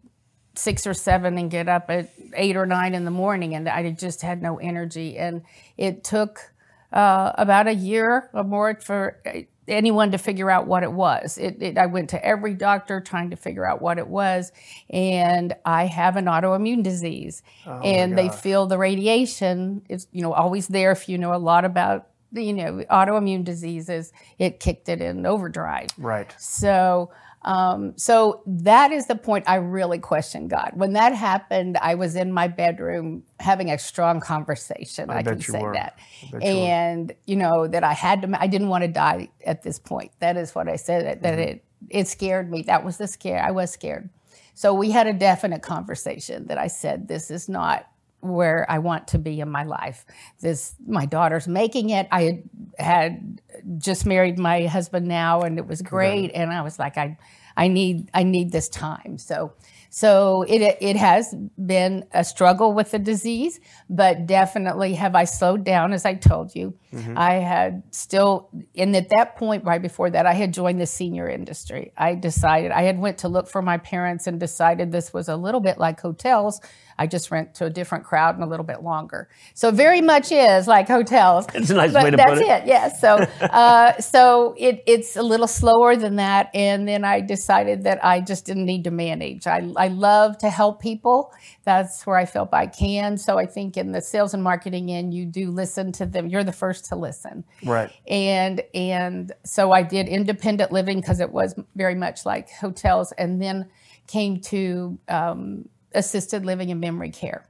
six 0.56 0.86
or 0.86 0.94
seven 0.94 1.38
and 1.38 1.50
get 1.50 1.68
up 1.68 1.90
at 1.90 2.10
eight 2.36 2.56
or 2.56 2.66
nine 2.66 2.94
in 2.94 3.06
the 3.06 3.12
morning, 3.12 3.56
and 3.56 3.68
I 3.68 3.90
just 3.92 4.22
had 4.22 4.42
no 4.42 4.58
energy. 4.58 5.18
And 5.18 5.44
it 5.78 6.04
took 6.04 6.52
uh, 6.92 7.32
about 7.36 7.68
a 7.68 7.74
year 7.74 8.30
or 8.34 8.44
more 8.44 8.76
for 8.76 9.22
anyone 9.68 10.12
to 10.12 10.18
figure 10.18 10.50
out 10.50 10.68
what 10.68 10.84
it 10.84 10.92
was. 10.92 11.38
It, 11.38 11.62
it, 11.62 11.78
I 11.78 11.86
went 11.86 12.10
to 12.12 12.26
every 12.26 12.54
doctor 12.56 13.00
trying 13.00 13.30
to 13.30 13.36
figure 13.36 13.66
out 13.66 13.82
what 13.82 13.98
it 13.98 14.08
was, 14.08 14.52
and 14.90 15.56
I 15.66 15.86
have 15.86 16.16
an 16.16 16.26
autoimmune 16.26 16.84
disease, 16.84 17.44
and 17.84 18.18
they 18.18 18.30
feel 18.30 18.66
the 18.66 18.78
radiation 18.78 19.84
is 19.90 20.08
you 20.12 20.22
know 20.22 20.34
always 20.34 20.68
there 20.68 20.92
if 20.92 21.08
you 21.08 21.18
know 21.18 21.34
a 21.34 21.38
lot 21.38 21.66
about 21.66 22.08
you 22.32 22.54
know 22.54 22.84
autoimmune 22.92 23.44
diseases. 23.44 24.12
It 24.38 24.60
kicked 24.60 24.90
it 24.90 25.02
in 25.02 25.26
overdrive. 25.26 25.90
Right. 25.98 26.34
So, 26.40 27.12
um, 27.44 27.98
so 27.98 28.42
that 28.46 28.92
is 28.92 29.08
the 29.08 29.16
point 29.16 29.46
I 29.48 29.56
really 29.56 30.00
questioned 30.00 30.50
God. 30.50 30.72
When 30.74 30.94
that 30.94 31.14
happened, 31.16 31.78
I 31.78 31.96
was 31.96 32.16
in 32.16 32.32
my 32.34 32.48
bedroom 32.48 33.24
having 33.40 33.72
a 33.72 33.80
strong 33.80 34.20
conversation. 34.20 35.10
I, 35.10 35.22
bet 35.24 35.34
can 35.34 35.42
say 35.42 35.62
were. 35.62 35.74
that, 35.74 35.98
I 36.28 36.32
bet 36.32 36.42
you 36.44 36.48
and 36.48 37.14
you 37.26 37.36
know 37.36 37.68
that 37.68 37.84
I 37.84 37.94
had 37.94 38.22
to. 38.24 38.42
I 38.42 38.48
didn't 38.48 38.70
want 38.70 38.84
to 38.84 38.90
die 38.90 39.30
at 39.46 39.64
this 39.64 39.80
point. 39.80 40.12
That 40.20 40.38
is 40.38 40.54
what 40.54 40.68
I 40.68 40.76
said. 40.76 41.06
That, 41.06 41.22
that 41.24 41.34
Mm-hmm. 41.40 41.50
it 41.50 41.64
it 41.90 42.08
scared 42.08 42.52
me. 42.52 42.64
That 42.64 42.84
was 42.84 42.98
the 42.98 43.08
scare. 43.08 43.42
I 43.42 43.52
was 43.52 43.72
scared. 43.72 44.10
So 44.54 44.74
we 44.74 44.92
had 44.92 45.08
a 45.08 45.14
definite 45.14 45.62
conversation 45.62 46.48
that 46.48 46.58
I 46.58 46.68
said, 46.68 47.08
"This 47.08 47.32
is 47.32 47.48
not." 47.48 47.89
Where 48.22 48.66
I 48.70 48.80
want 48.80 49.10
to 49.10 49.20
be 49.20 49.40
in 49.40 49.50
my 49.50 49.64
life. 49.64 50.06
This 50.40 50.76
my 50.86 51.06
daughter's 51.06 51.48
making 51.48 51.90
it. 51.90 52.08
I 52.12 52.22
had, 52.24 52.44
had 52.78 53.42
just 53.78 54.06
married 54.06 54.38
my 54.38 54.66
husband 54.66 55.08
now 55.08 55.42
and 55.42 55.58
it 55.58 55.68
was 55.68 55.82
great 55.82 56.32
and 56.34 56.52
I 56.52 56.62
was 56.62 56.80
like 56.80 56.98
I 56.98 57.18
I 57.58 57.68
need 57.68 58.10
I 58.14 58.24
need 58.24 58.52
this 58.52 58.70
time. 58.70 59.18
So 59.18 59.54
So 59.90 60.44
it 60.44 60.78
it 60.82 60.96
has 60.96 61.36
been 61.58 62.06
a 62.14 62.24
struggle 62.24 62.74
with 62.74 62.92
the 62.92 63.00
disease, 63.00 63.60
but 63.90 64.28
definitely 64.28 64.94
have 64.96 65.16
I 65.16 65.26
slowed 65.26 65.64
down 65.64 65.94
as 65.94 66.06
I 66.06 66.14
told 66.14 66.56
you. 66.56 66.74
Mm-hmm. 66.94 67.18
I 67.18 67.34
had 67.34 67.84
still 67.92 68.50
and 68.76 68.96
at 68.96 69.10
that 69.10 69.36
point 69.36 69.64
right 69.64 69.82
before 69.82 70.10
that 70.10 70.26
I 70.26 70.34
had 70.34 70.54
joined 70.54 70.82
the 70.82 70.88
senior 70.88 71.30
industry. 71.30 71.92
I 71.98 72.16
decided 72.16 72.72
I 72.72 72.84
had 72.84 73.00
went 73.00 73.20
to 73.20 73.28
look 73.28 73.48
for 73.48 73.62
my 73.62 73.78
parents 73.78 74.26
and 74.26 74.40
decided 74.40 74.92
this 74.92 75.14
was 75.14 75.30
a 75.30 75.36
little 75.36 75.62
bit 75.62 75.78
like 75.78 76.00
hotels 76.00 76.60
I 77.00 77.08
just 77.08 77.32
rent 77.32 77.56
to 77.56 77.66
a 77.66 77.70
different 77.70 78.04
crowd 78.04 78.36
and 78.36 78.44
a 78.44 78.48
little 78.48 78.66
bit 78.66 78.84
longer. 78.84 79.30
So 79.54 79.72
very 79.72 80.02
much 80.02 80.34
is 80.34 80.68
like 80.68 80.88
hotels. 80.88 81.48
It's 81.60 81.70
a 81.70 81.76
nice 81.76 81.94
way 81.94 82.12
to 82.12 82.18
put 82.18 82.38
it. 82.38 82.48
That's 82.48 82.64
it. 82.64 82.68
Yes. 82.68 83.02
So 83.02 83.16
uh, 83.42 84.00
so 84.00 84.54
it, 84.58 84.84
it's 84.86 85.16
a 85.16 85.24
little 85.24 85.48
slower 85.48 85.96
than 85.96 86.18
that, 86.18 86.50
and 86.54 86.88
then 86.88 87.06
I 87.06 87.22
decided 87.22 87.84
that 87.84 88.04
I 88.04 88.20
just 88.20 88.46
didn't 88.46 88.66
need 88.66 88.84
to 88.84 88.92
manage. 88.92 89.48
I 89.48 89.72
I 89.78 89.88
love 89.88 90.38
to 90.40 90.50
help 90.50 90.82
people. 90.82 91.34
That's 91.64 92.06
where 92.06 92.18
I 92.18 92.26
felt 92.26 92.54
I 92.54 92.68
can. 92.68 93.18
So 93.18 93.38
I 93.38 93.46
think 93.46 93.78
in 93.78 93.92
the 93.92 94.02
sales 94.02 94.34
and 94.34 94.44
marketing 94.44 94.92
end, 94.92 95.14
you 95.14 95.26
do 95.26 95.52
listen 95.52 95.92
to 95.94 96.06
them. 96.06 96.28
You're 96.28 96.44
the 96.44 96.52
first 96.52 96.79
to 96.84 96.96
listen. 96.96 97.44
Right. 97.64 97.92
And 98.08 98.62
and 98.74 99.32
so 99.44 99.72
I 99.72 99.84
did 99.84 100.08
independent 100.08 100.72
living 100.72 101.00
because 101.00 101.20
it 101.20 101.32
was 101.32 101.56
very 101.76 101.96
much 101.96 102.26
like 102.26 102.50
hotels, 102.50 103.12
and 103.14 103.42
then 103.42 103.70
came 104.08 104.42
to 104.42 104.98
um, 105.08 105.70
assisted 105.94 106.46
living 106.46 106.72
and 106.72 106.82
memory 106.82 107.12
care. 107.12 107.48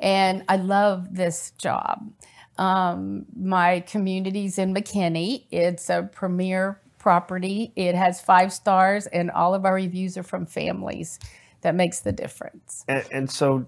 And 0.00 0.44
I 0.48 0.56
love 0.56 1.14
this 1.14 1.52
job. 1.52 2.10
Um, 2.58 3.26
my 3.36 3.80
community's 3.80 4.58
in 4.58 4.74
McKinney. 4.74 5.44
It's 5.50 5.88
a 5.90 6.08
premier 6.12 6.80
property. 6.98 7.72
It 7.76 7.94
has 7.94 8.20
five 8.20 8.52
stars, 8.52 9.06
and 9.06 9.30
all 9.30 9.54
of 9.54 9.64
our 9.64 9.74
reviews 9.74 10.16
are 10.16 10.22
from 10.22 10.46
families. 10.46 11.18
That 11.62 11.74
makes 11.74 12.00
the 12.00 12.12
difference. 12.12 12.84
And, 12.88 13.04
and 13.10 13.30
so, 13.30 13.66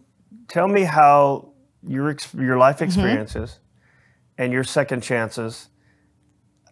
tell 0.49 0.69
me 0.69 0.83
how 0.83 1.51
your 1.87 2.17
your 2.37 2.59
life 2.59 2.77
mm-hmm. 2.77 2.85
experiences. 2.85 3.61
And 4.39 4.53
your 4.53 4.65
second 4.65 5.03
chances. 5.03 5.69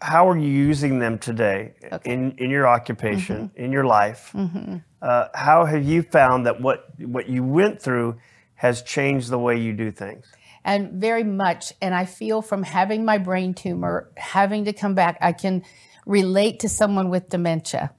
How 0.01 0.29
are 0.29 0.37
you 0.37 0.49
using 0.49 0.99
them 0.99 1.19
today 1.19 1.75
okay. 1.93 2.13
in 2.13 2.33
in 2.39 2.51
your 2.51 2.67
occupation, 2.67 3.49
mm-hmm. 3.49 3.65
in 3.65 3.73
your 3.73 3.85
life? 3.85 4.31
Mm-hmm. 4.35 4.77
Uh, 5.01 5.29
how 5.35 5.65
have 5.65 5.85
you 5.85 6.03
found 6.03 6.47
that 6.47 6.61
what 6.61 6.87
what 6.99 7.29
you 7.29 7.43
went 7.43 7.81
through 7.81 8.19
has 8.55 8.83
changed 8.83 9.31
the 9.31 9.39
way 9.39 9.59
you 9.59 9.73
do 9.73 9.91
things? 9.91 10.27
And 10.65 11.01
very 11.01 11.25
much. 11.25 11.73
And 11.81 11.95
I 11.95 12.07
feel 12.07 12.43
from 12.43 12.63
having 12.63 13.05
my 13.05 13.19
brain 13.19 13.55
tumor, 13.55 14.11
having 14.17 14.65
to 14.65 14.73
come 14.73 14.95
back, 14.95 15.19
I 15.21 15.33
can 15.33 15.63
relate 16.07 16.61
to 16.61 16.69
someone 16.69 17.11
with 17.11 17.29
dementia 17.29 17.93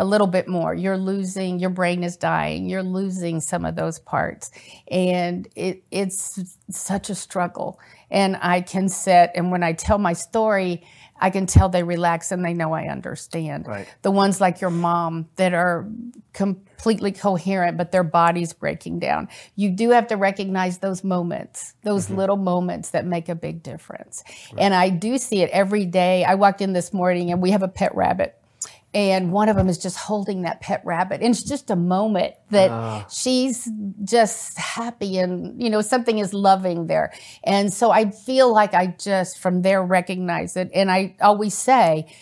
a 0.00 0.04
little 0.04 0.26
bit 0.26 0.48
more. 0.48 0.72
You're 0.74 0.96
losing, 0.96 1.58
your 1.58 1.68
brain 1.68 2.02
is 2.02 2.16
dying, 2.16 2.70
you're 2.70 2.82
losing 2.82 3.40
some 3.40 3.66
of 3.66 3.76
those 3.76 3.98
parts. 3.98 4.50
And 4.90 5.46
it, 5.54 5.84
it's 5.90 6.56
such 6.70 7.10
a 7.10 7.14
struggle. 7.14 7.78
And 8.10 8.38
I 8.40 8.62
can 8.62 8.88
sit, 8.88 9.30
and 9.34 9.50
when 9.50 9.62
I 9.62 9.74
tell 9.74 9.98
my 9.98 10.14
story, 10.14 10.82
I 11.20 11.28
can 11.28 11.44
tell 11.44 11.68
they 11.68 11.82
relax 11.82 12.32
and 12.32 12.42
they 12.42 12.54
know 12.54 12.72
I 12.72 12.86
understand. 12.86 13.68
Right. 13.68 13.86
The 14.00 14.10
ones 14.10 14.40
like 14.40 14.62
your 14.62 14.70
mom 14.70 15.28
that 15.36 15.52
are 15.52 15.86
completely 16.32 17.12
coherent, 17.12 17.76
but 17.76 17.92
their 17.92 18.02
body's 18.02 18.54
breaking 18.54 19.00
down. 19.00 19.28
You 19.54 19.68
do 19.68 19.90
have 19.90 20.06
to 20.06 20.16
recognize 20.16 20.78
those 20.78 21.04
moments, 21.04 21.74
those 21.82 22.06
mm-hmm. 22.06 22.16
little 22.16 22.38
moments 22.38 22.92
that 22.92 23.04
make 23.04 23.28
a 23.28 23.34
big 23.34 23.62
difference. 23.62 24.24
Right. 24.52 24.62
And 24.62 24.74
I 24.74 24.88
do 24.88 25.18
see 25.18 25.42
it 25.42 25.50
every 25.50 25.84
day. 25.84 26.24
I 26.24 26.36
walked 26.36 26.62
in 26.62 26.72
this 26.72 26.94
morning 26.94 27.30
and 27.30 27.42
we 27.42 27.50
have 27.50 27.62
a 27.62 27.68
pet 27.68 27.94
rabbit 27.94 28.39
and 28.92 29.32
one 29.32 29.48
of 29.48 29.56
them 29.56 29.68
is 29.68 29.78
just 29.78 29.96
holding 29.96 30.42
that 30.42 30.60
pet 30.60 30.82
rabbit. 30.84 31.20
And 31.20 31.30
it's 31.30 31.44
just 31.44 31.70
a 31.70 31.76
moment 31.76 32.34
that 32.50 32.70
uh. 32.70 33.06
she's 33.08 33.70
just 34.02 34.58
happy 34.58 35.18
and 35.18 35.62
you 35.62 35.70
know 35.70 35.80
something 35.80 36.18
is 36.18 36.34
loving 36.34 36.86
there. 36.86 37.12
And 37.44 37.72
so 37.72 37.90
i 37.90 38.10
feel 38.10 38.52
like 38.52 38.74
i 38.74 38.88
just 38.98 39.38
from 39.38 39.62
there 39.62 39.82
recognize 39.82 40.56
it. 40.56 40.70
And 40.74 40.90
i 40.90 41.14
always 41.20 41.54
say 41.54 42.12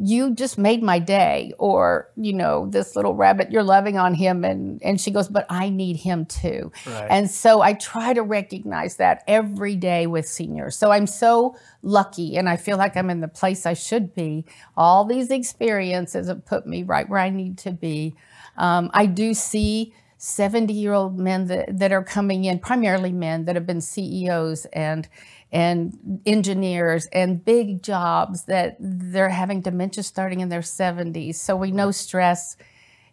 you 0.00 0.34
just 0.34 0.56
made 0.56 0.82
my 0.82 0.98
day 0.98 1.52
or 1.58 2.08
you 2.16 2.32
know 2.32 2.66
this 2.70 2.96
little 2.96 3.14
rabbit 3.14 3.50
you're 3.50 3.62
loving 3.62 3.98
on 3.98 4.14
him 4.14 4.42
and 4.42 4.82
and 4.82 4.98
she 4.98 5.10
goes 5.10 5.28
but 5.28 5.44
i 5.50 5.68
need 5.68 5.96
him 5.96 6.24
too. 6.24 6.72
Right. 6.86 7.06
and 7.10 7.30
so 7.30 7.60
i 7.60 7.74
try 7.74 8.14
to 8.14 8.22
recognize 8.22 8.96
that 8.96 9.22
every 9.26 9.76
day 9.76 10.06
with 10.06 10.26
seniors. 10.26 10.76
So 10.76 10.90
i'm 10.90 11.06
so 11.06 11.56
lucky 11.82 12.36
and 12.36 12.48
i 12.48 12.56
feel 12.56 12.78
like 12.78 12.96
i'm 12.96 13.10
in 13.10 13.20
the 13.20 13.28
place 13.28 13.66
i 13.66 13.74
should 13.74 14.14
be. 14.14 14.46
All 14.76 15.04
these 15.04 15.30
experiences 15.30 16.28
have 16.28 16.46
put 16.46 16.66
me 16.66 16.82
right 16.84 17.08
where 17.08 17.20
i 17.20 17.28
need 17.28 17.58
to 17.58 17.70
be. 17.70 18.14
Um, 18.56 18.90
i 18.94 19.04
do 19.06 19.34
see 19.34 19.92
70 20.16 20.72
year 20.72 20.92
old 20.92 21.18
men 21.18 21.48
that, 21.48 21.78
that 21.78 21.92
are 21.92 22.04
coming 22.04 22.44
in 22.44 22.60
primarily 22.60 23.10
men 23.10 23.44
that 23.44 23.56
have 23.56 23.66
been 23.66 23.80
ceos 23.80 24.66
and 24.66 25.08
and 25.52 26.20
engineers 26.24 27.06
and 27.12 27.44
big 27.44 27.82
jobs 27.82 28.44
that 28.46 28.76
they're 28.80 29.28
having 29.28 29.60
dementia 29.60 30.02
starting 30.02 30.40
in 30.40 30.48
their 30.48 30.62
70s. 30.62 31.34
So 31.34 31.54
we 31.56 31.70
know 31.70 31.90
stress 31.90 32.56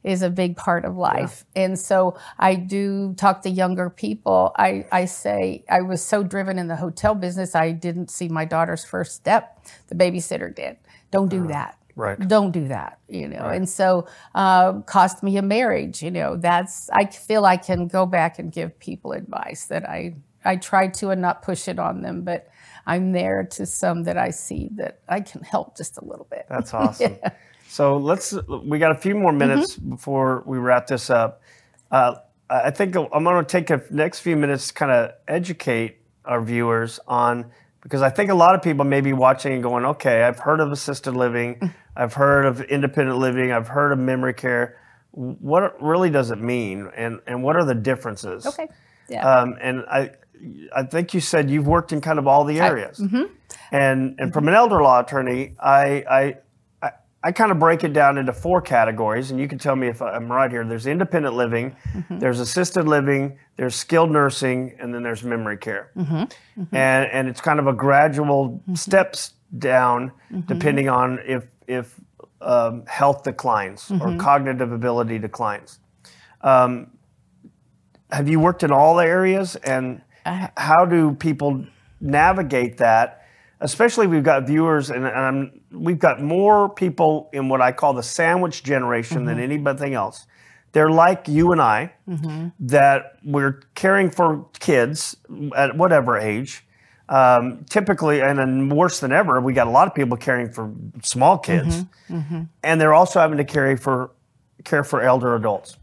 is 0.04 0.22
a 0.22 0.30
big 0.30 0.56
part 0.56 0.86
of 0.86 0.96
life. 0.96 1.46
Yeah. 1.56 1.64
And 1.64 1.80
so 1.80 2.18
I 2.38 2.56
do 2.56 3.14
talk 3.16 3.42
to 3.42 3.50
younger 3.50 3.90
people. 3.90 4.54
I, 4.58 4.86
I 4.92 5.06
say 5.06 5.66
I 5.70 5.82
was 5.82 6.02
so 6.02 6.24
driven 6.24 6.58
in 6.58 6.70
the 6.70 6.78
hotel 6.78 7.14
business, 7.14 7.54
I 7.54 7.72
didn't 7.72 8.10
see 8.10 8.30
my 8.30 8.46
daughter's 8.46 8.86
first 8.86 9.16
step. 9.16 9.66
The 9.88 9.96
babysitter 9.96 10.56
did. 10.56 10.78
Don't 11.12 11.30
do 11.30 11.44
uh, 11.44 11.48
that. 11.48 11.76
Right. 11.98 12.18
Don't 12.18 12.52
do 12.52 12.70
that, 12.70 13.00
you 13.10 13.28
know. 13.28 13.42
Right. 13.42 13.58
And 13.58 13.68
so, 13.68 14.08
uh, 14.34 14.80
cost 14.82 15.22
me 15.22 15.36
a 15.36 15.42
marriage, 15.42 16.02
you 16.02 16.12
know. 16.12 16.38
That's 16.38 16.90
I 16.92 17.08
feel 17.08 17.44
I 17.44 17.58
can 17.58 17.88
go 17.88 18.06
back 18.06 18.40
and 18.40 18.54
give 18.54 18.80
people 18.80 19.12
advice 19.12 19.66
that 19.66 19.90
I 19.90 20.16
I 20.46 20.56
try 20.56 20.88
to 20.88 21.10
and 21.10 21.22
not 21.22 21.42
push 21.42 21.68
it 21.68 21.80
on 21.80 22.02
them, 22.02 22.24
but 22.24 22.50
I'm 22.86 23.12
there 23.12 23.44
to 23.52 23.66
some 23.66 24.04
that 24.04 24.18
I 24.18 24.32
see 24.32 24.70
that 24.76 25.00
I 25.08 25.22
can 25.22 25.42
help 25.42 25.78
just 25.78 25.98
a 25.98 26.06
little 26.06 26.28
bit. 26.30 26.46
That's 26.50 26.74
awesome. 26.74 27.18
yeah. 27.22 27.32
So 27.68 27.98
let's, 27.98 28.34
we 28.64 28.80
got 28.80 28.92
a 28.92 28.98
few 28.98 29.14
more 29.14 29.32
minutes 29.32 29.76
mm-hmm. 29.76 29.92
before 29.92 30.44
we 30.48 30.58
wrap 30.58 30.88
this 30.88 31.10
up. 31.10 31.42
Uh, 31.92 32.16
I 32.50 32.72
think 32.72 32.96
I'm 32.96 33.24
going 33.24 33.46
to 33.46 33.48
take 33.48 33.68
the 33.68 33.84
next 33.92 34.22
few 34.22 34.36
minutes 34.36 34.70
to 34.70 34.74
kind 34.74 34.92
of 34.92 35.12
educate 35.28 35.98
our 36.26 36.42
viewers 36.42 37.00
on, 37.08 37.52
because 37.82 38.02
I 38.02 38.10
think 38.10 38.32
a 38.32 38.36
lot 38.36 38.56
of 38.56 38.64
people 38.64 38.86
may 38.86 39.02
be 39.02 39.14
watching 39.14 39.54
and 39.54 39.62
going, 39.62 39.86
okay, 39.86 40.24
I've 40.24 40.40
heard 40.40 40.60
of 40.60 40.72
assisted 40.72 41.16
living, 41.16 41.60
mm. 41.60 41.74
I've 41.96 42.14
heard 42.14 42.46
of 42.46 42.62
independent 42.62 43.20
living, 43.20 43.52
I've 43.52 43.68
heard 43.68 43.92
of 43.92 44.00
memory 44.00 44.34
care. 44.34 44.80
What 45.12 45.82
really 45.82 46.10
does 46.10 46.32
it 46.32 46.40
mean, 46.40 46.90
and, 46.96 47.20
and 47.28 47.44
what 47.44 47.56
are 47.56 47.66
the 47.66 47.76
differences? 47.76 48.48
Okay. 48.48 48.68
Yeah. 49.10 49.28
Um, 49.28 49.58
and 49.62 49.86
I, 49.88 50.12
I 50.76 50.84
think 50.84 51.14
you 51.14 51.20
said 51.20 51.50
you've 51.50 51.68
worked 51.68 51.92
in 51.92 52.02
kind 52.02 52.20
of 52.20 52.28
all 52.28 52.44
the 52.44 52.60
areas. 52.60 53.00
I, 53.00 53.04
mm-hmm. 53.04 53.18
And 53.18 53.30
and 53.72 54.18
mm-hmm. 54.18 54.32
from 54.32 54.48
an 54.48 54.54
elder 54.54 54.82
law 54.82 55.00
attorney, 55.02 55.56
I, 55.60 56.04
I 56.10 56.38
I 56.82 56.92
I 57.24 57.32
kind 57.32 57.52
of 57.52 57.60
break 57.60 57.84
it 57.84 57.94
down 57.94 58.18
into 58.18 58.34
four 58.34 58.62
categories, 58.62 59.32
and 59.32 59.40
you 59.40 59.48
can 59.48 59.58
tell 59.58 59.76
me 59.76 59.88
if 59.88 60.02
I'm 60.02 60.32
right 60.32 60.50
here. 60.50 60.66
There's 60.66 60.88
independent 60.88 61.36
living, 61.36 61.76
mm-hmm. 61.94 62.20
there's 62.20 62.40
assisted 62.40 62.88
living, 62.88 63.38
there's 63.58 63.76
skilled 63.76 64.12
nursing, 64.12 64.76
and 64.80 64.94
then 64.94 65.04
there's 65.04 65.24
memory 65.24 65.58
care. 65.58 65.92
Mm-hmm. 65.96 66.16
Mm-hmm. 66.16 66.76
And 66.76 67.12
and 67.12 67.28
it's 67.28 67.42
kind 67.42 67.60
of 67.60 67.68
a 67.68 67.74
gradual 67.74 68.50
mm-hmm. 68.50 68.76
steps 68.76 69.34
down 69.58 70.12
depending 70.46 70.90
on 70.90 71.20
if 71.26 71.48
if 71.68 72.00
um, 72.42 72.86
health 72.86 73.24
declines 73.24 73.92
or 73.92 74.16
cognitive 74.18 74.72
ability 74.72 75.20
declines. 75.20 75.80
Um, 76.42 76.92
have 78.12 78.28
you 78.28 78.40
worked 78.40 78.64
in 78.64 78.72
all 78.72 78.96
the 78.96 79.04
areas 79.04 79.56
and 79.58 80.02
how 80.58 80.86
do 80.86 81.14
people 81.14 81.66
navigate 82.02 82.78
that? 82.78 83.26
Especially, 83.62 84.08
we've 84.08 84.24
got 84.24 84.48
viewers, 84.48 84.90
and, 84.90 85.06
and 85.06 85.60
we've 85.72 86.00
got 86.00 86.22
more 86.22 86.70
people 86.70 87.30
in 87.34 87.50
what 87.50 87.62
I 87.62 87.74
call 87.74 87.94
the 87.94 88.04
sandwich 88.04 88.64
generation 88.64 89.18
mm-hmm. 89.18 89.26
than 89.28 89.40
anything 89.40 89.94
else. 89.94 90.28
They're 90.72 90.92
like 90.92 91.28
you 91.28 91.52
and 91.52 91.62
I, 91.62 91.94
mm-hmm. 92.08 92.50
that 92.68 93.18
we're 93.24 93.62
caring 93.76 94.12
for 94.12 94.46
kids 94.60 95.18
at 95.58 95.76
whatever 95.76 96.18
age. 96.18 96.66
Um, 97.10 97.66
typically, 97.68 98.22
and 98.22 98.38
then 98.38 98.70
worse 98.70 99.00
than 99.00 99.12
ever, 99.12 99.42
we 99.42 99.54
got 99.54 99.66
a 99.66 99.72
lot 99.72 99.88
of 99.88 99.96
people 99.96 100.16
caring 100.16 100.54
for 100.54 100.72
small 101.02 101.40
kids, 101.40 101.78
mm-hmm. 101.78 102.16
mm-hmm. 102.16 102.44
and 102.64 102.80
they're 102.80 102.94
also 102.94 103.20
having 103.20 103.38
to 103.40 103.44
carry 103.44 103.76
for 103.76 104.12
care 104.64 104.84
for 104.84 105.02
elder 105.02 105.36
adults. 105.36 105.78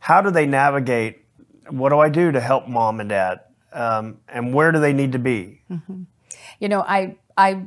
How 0.00 0.20
do 0.20 0.30
they 0.30 0.44
navigate? 0.44 1.24
What 1.70 1.90
do 1.90 2.00
I 2.00 2.08
do 2.08 2.32
to 2.32 2.40
help 2.40 2.66
mom 2.68 3.00
and 3.00 3.08
dad? 3.08 3.40
Um, 3.72 4.18
and 4.28 4.54
where 4.54 4.72
do 4.72 4.80
they 4.80 4.92
need 4.92 5.12
to 5.12 5.18
be? 5.18 5.62
Mm-hmm. 5.70 6.02
You 6.60 6.68
know, 6.68 6.80
I 6.80 7.16
I 7.36 7.66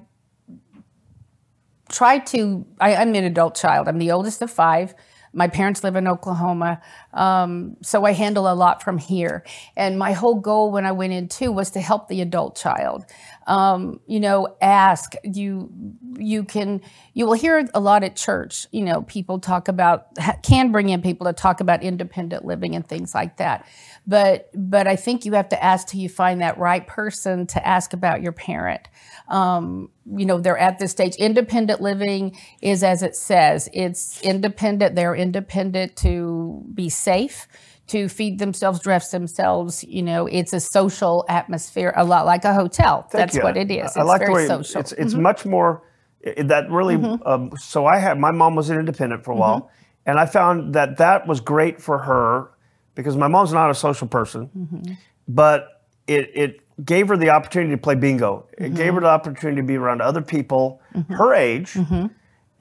try 1.90 2.20
to. 2.20 2.66
I, 2.80 2.92
am 2.94 3.16
an 3.16 3.24
adult 3.24 3.56
child. 3.56 3.88
I'm 3.88 4.00
the 4.00 4.12
oldest 4.12 4.42
of 4.42 4.52
five. 4.52 4.96
My 5.32 5.48
parents 5.48 5.84
live 5.84 5.96
in 5.96 6.08
Oklahoma, 6.08 6.82
um, 7.14 7.78
so 7.84 8.04
I 8.04 8.14
handle 8.14 8.52
a 8.52 8.56
lot 8.56 8.82
from 8.82 8.98
here. 8.98 9.44
And 9.76 10.00
my 10.00 10.14
whole 10.14 10.36
goal 10.36 10.72
when 10.72 10.88
I 10.88 10.92
went 10.92 11.14
in 11.14 11.28
too 11.28 11.52
was 11.52 11.70
to 11.72 11.82
help 11.82 12.08
the 12.08 12.22
adult 12.22 12.56
child. 12.56 13.06
Um, 13.50 14.00
you 14.06 14.20
know, 14.20 14.56
ask 14.62 15.14
you. 15.24 15.70
You 16.18 16.44
can. 16.44 16.82
You 17.14 17.26
will 17.26 17.34
hear 17.34 17.68
a 17.74 17.80
lot 17.80 18.04
at 18.04 18.16
church. 18.16 18.68
You 18.72 18.84
know, 18.86 19.02
people 19.02 19.40
talk 19.40 19.68
about 19.68 20.08
can 20.44 20.72
bring 20.72 20.90
in 20.90 21.02
people 21.02 21.26
to 21.28 21.34
talk 21.34 21.60
about 21.60 21.84
independent 21.84 22.46
living 22.46 22.76
and 22.76 22.88
things 22.88 23.14
like 23.14 23.38
that. 23.38 23.68
But 24.08 24.50
but 24.54 24.88
I 24.88 24.96
think 24.96 25.26
you 25.26 25.34
have 25.34 25.50
to 25.50 25.64
ask 25.64 25.88
till 25.88 26.00
you 26.00 26.10
find 26.10 26.42
that 26.42 26.58
right 26.58 26.86
person 26.86 27.48
to 27.48 27.68
ask 27.68 27.94
about 27.94 28.22
your 28.22 28.32
parent. 28.32 28.88
Um, 29.28 29.90
you 30.06 30.26
know, 30.26 30.40
they're 30.40 30.58
at 30.58 30.80
this 30.80 30.92
stage. 30.92 31.16
Independent 31.16 31.82
living 31.82 32.38
is 32.62 32.84
as 32.84 33.04
it 33.04 33.16
says. 33.16 33.70
It's 33.74 34.22
independent. 34.22 34.96
They're 34.96 35.16
independent 35.16 35.96
to 35.98 36.64
be 36.74 36.90
safe 36.90 37.48
to 37.90 38.08
feed 38.08 38.40
themselves, 38.40 38.80
dress 38.80 39.12
themselves. 39.12 39.84
You 39.84 40.02
know, 40.02 40.28
it's 40.28 40.54
a 40.54 40.60
social 40.60 41.26
atmosphere, 41.28 41.94
a 41.96 42.04
lot 42.04 42.26
like 42.26 42.46
a 42.46 42.54
hotel. 42.54 43.04
Thank 43.04 43.12
That's 43.12 43.36
you. 43.36 43.44
what 43.44 43.58
it 43.58 43.70
is. 43.70 43.88
It's 43.88 43.98
I 43.98 44.04
like 44.04 44.22
very 44.22 44.30
the 44.30 44.34
way 44.34 44.48
social. 44.48 44.82
it's 44.82 44.92
it's 44.94 45.14
mm-hmm. 45.14 45.24
much 45.24 45.46
more 45.46 45.84
it- 46.22 46.48
that 46.48 46.70
really. 46.70 46.98
Mm-hmm. 46.98 47.28
Um, 47.28 47.52
so 47.58 47.86
I 47.86 47.98
had 47.98 48.20
my 48.20 48.32
mom 48.32 48.56
was 48.56 48.70
an 48.70 48.80
independent 48.80 49.24
for 49.24 49.32
a 49.32 49.36
while, 49.36 49.62
mm-hmm. 49.62 50.10
and 50.10 50.20
I 50.20 50.26
found 50.26 50.74
that 50.76 50.98
that 50.98 51.28
was 51.28 51.40
great 51.40 51.82
for 51.82 51.98
her 52.00 52.52
because 52.96 53.16
my 53.18 53.28
mom's 53.28 53.54
not 53.54 53.70
a 53.70 53.76
social 53.76 54.08
person, 54.08 54.98
but 55.28 55.84
it 56.08 56.32
it 56.34 56.86
gave 56.86 57.08
her 57.10 57.18
the 57.18 57.30
opportunity 57.30 57.72
to 57.72 57.78
play 57.78 57.96
bingo. 57.96 58.48
It 58.58 58.74
gave 58.74 58.94
her 58.94 59.02
the 59.02 59.08
opportunity 59.08 59.62
to 59.62 59.68
be 59.68 59.76
around 59.76 60.02
other 60.02 60.22
people 60.22 60.82
her 61.10 61.34
age. 61.34 61.78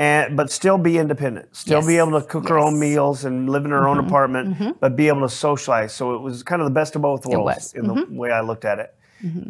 And, 0.01 0.37
but 0.37 0.53
still 0.53 0.79
be 0.79 0.97
independent, 0.97 1.57
still 1.57 1.85
be 1.85 1.99
able 1.99 2.21
to 2.21 2.25
cook 2.25 2.49
her 2.49 2.57
own 2.57 2.79
meals 2.79 3.25
and 3.25 3.51
live 3.51 3.65
in 3.65 3.73
her 3.73 3.89
own 3.89 3.97
mm-hmm. 3.97 4.07
apartment, 4.07 4.55
mm-hmm. 4.55 4.71
but 4.79 4.95
be 4.95 5.09
able 5.09 5.23
to 5.23 5.29
socialize. 5.29 5.93
So 5.93 6.15
it 6.15 6.21
was 6.21 6.45
kind 6.45 6.63
of 6.63 6.67
the 6.67 6.75
best 6.75 6.95
of 6.95 7.03
both 7.03 7.27
worlds 7.27 7.75
in 7.75 7.89
the 7.89 7.95
mm-hmm. 7.95 8.17
way 8.17 8.31
I 8.31 8.41
looked 8.43 8.65
at 8.65 8.79
it. 8.79 8.95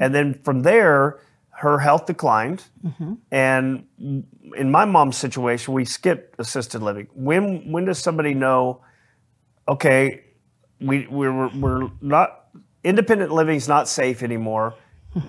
And 0.00 0.14
then 0.14 0.40
from 0.44 0.62
there, 0.62 1.20
her 1.50 1.78
health 1.78 2.06
declined. 2.06 2.64
And 3.30 3.86
in 4.56 4.70
my 4.70 4.86
mom's 4.86 5.18
situation, 5.18 5.74
we 5.74 5.84
skipped 5.84 6.36
assisted 6.38 6.82
living. 6.82 7.08
When 7.12 7.70
when 7.70 7.84
does 7.84 7.98
somebody 7.98 8.32
know? 8.32 8.80
Okay, 9.68 10.22
we 10.80 11.06
we're 11.08 11.48
we're 11.48 11.90
not 12.00 12.46
independent 12.84 13.32
living 13.32 13.56
is 13.56 13.68
not 13.68 13.88
safe 13.88 14.22
anymore. 14.22 14.74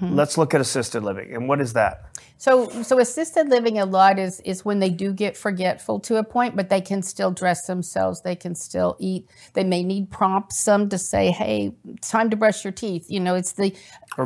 Let's 0.01 0.37
look 0.37 0.53
at 0.53 0.61
assisted 0.61 1.03
living. 1.03 1.33
And 1.33 1.49
what 1.49 1.59
is 1.59 1.73
that? 1.73 2.08
So, 2.39 2.69
so 2.83 2.99
assisted 2.99 3.49
living 3.49 3.79
a 3.79 3.85
lot 3.85 4.17
is 4.17 4.39
is 4.39 4.63
when 4.63 4.79
they 4.79 4.89
do 4.89 5.11
get 5.11 5.35
forgetful 5.35 5.99
to 5.99 6.15
a 6.15 6.23
point, 6.23 6.55
but 6.55 6.69
they 6.69 6.79
can 6.79 7.01
still 7.01 7.31
dress 7.31 7.67
themselves. 7.67 8.21
They 8.21 8.35
can 8.35 8.55
still 8.55 8.95
eat. 8.97 9.27
They 9.53 9.65
may 9.65 9.83
need 9.83 10.09
prompts, 10.09 10.57
some 10.57 10.87
to 10.87 10.97
say, 10.97 11.31
"Hey, 11.31 11.73
it's 11.85 12.09
time 12.09 12.29
to 12.29 12.37
brush 12.37 12.63
your 12.63 12.71
teeth." 12.71 13.07
You 13.09 13.19
know, 13.19 13.35
it's 13.35 13.51
the 13.51 13.75